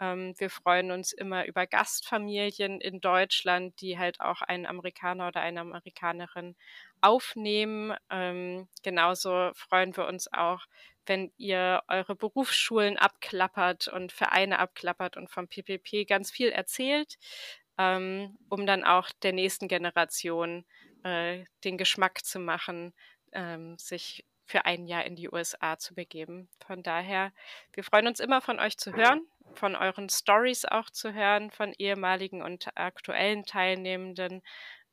[0.00, 5.42] Ähm, wir freuen uns immer über Gastfamilien in Deutschland, die halt auch einen Amerikaner oder
[5.42, 6.56] eine Amerikanerin
[7.02, 7.94] aufnehmen.
[8.08, 10.64] Ähm, genauso freuen wir uns auch,
[11.06, 17.18] wenn ihr eure Berufsschulen abklappert und Vereine abklappert und vom PPP ganz viel erzählt,
[17.78, 20.64] ähm, um dann auch der nächsten Generation
[21.04, 22.92] äh, den Geschmack zu machen,
[23.32, 26.48] ähm, sich für ein Jahr in die USA zu begeben.
[26.66, 27.32] Von daher,
[27.72, 31.72] wir freuen uns immer von euch zu hören, von euren Stories auch zu hören, von
[31.78, 34.42] ehemaligen und aktuellen Teilnehmenden.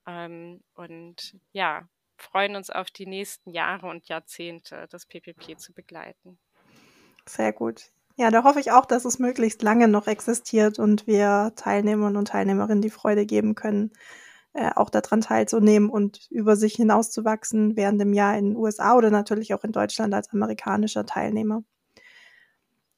[0.08, 1.88] Ähm, und ja,
[2.22, 6.38] freuen uns auf die nächsten Jahre und Jahrzehnte, das PPP zu begleiten.
[7.26, 7.92] Sehr gut.
[8.16, 12.28] Ja, da hoffe ich auch, dass es möglichst lange noch existiert und wir Teilnehmern und
[12.28, 13.94] Teilnehmerinnen die Freude geben können,
[14.54, 19.10] äh, auch daran teilzunehmen und über sich hinauszuwachsen während dem Jahr in den USA oder
[19.10, 21.64] natürlich auch in Deutschland als amerikanischer Teilnehmer.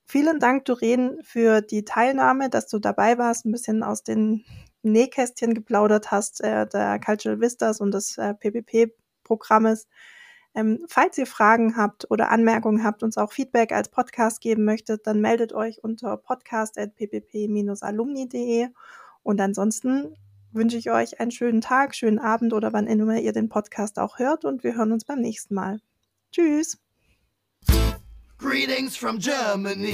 [0.06, 4.44] Vielen Dank, Doreen, für die Teilnahme, dass du dabei warst, ein bisschen aus den
[4.82, 8.92] Nähkästchen geplaudert hast, äh, der Cultural Vistas und des äh, PPP
[9.32, 9.88] Programmes.
[10.54, 15.08] Ähm, falls ihr Fragen habt oder Anmerkungen habt, uns auch Feedback als Podcast geben möchtet,
[15.08, 18.68] dann meldet euch unter podcast.ppp-alumni.de.
[19.24, 20.18] Und ansonsten
[20.52, 24.20] wünsche ich euch einen schönen Tag, schönen Abend oder wann immer ihr den Podcast auch
[24.20, 25.80] hört und wir hören uns beim nächsten Mal.
[26.34, 26.78] Tschüss.
[28.38, 29.94] Greetings from Germany.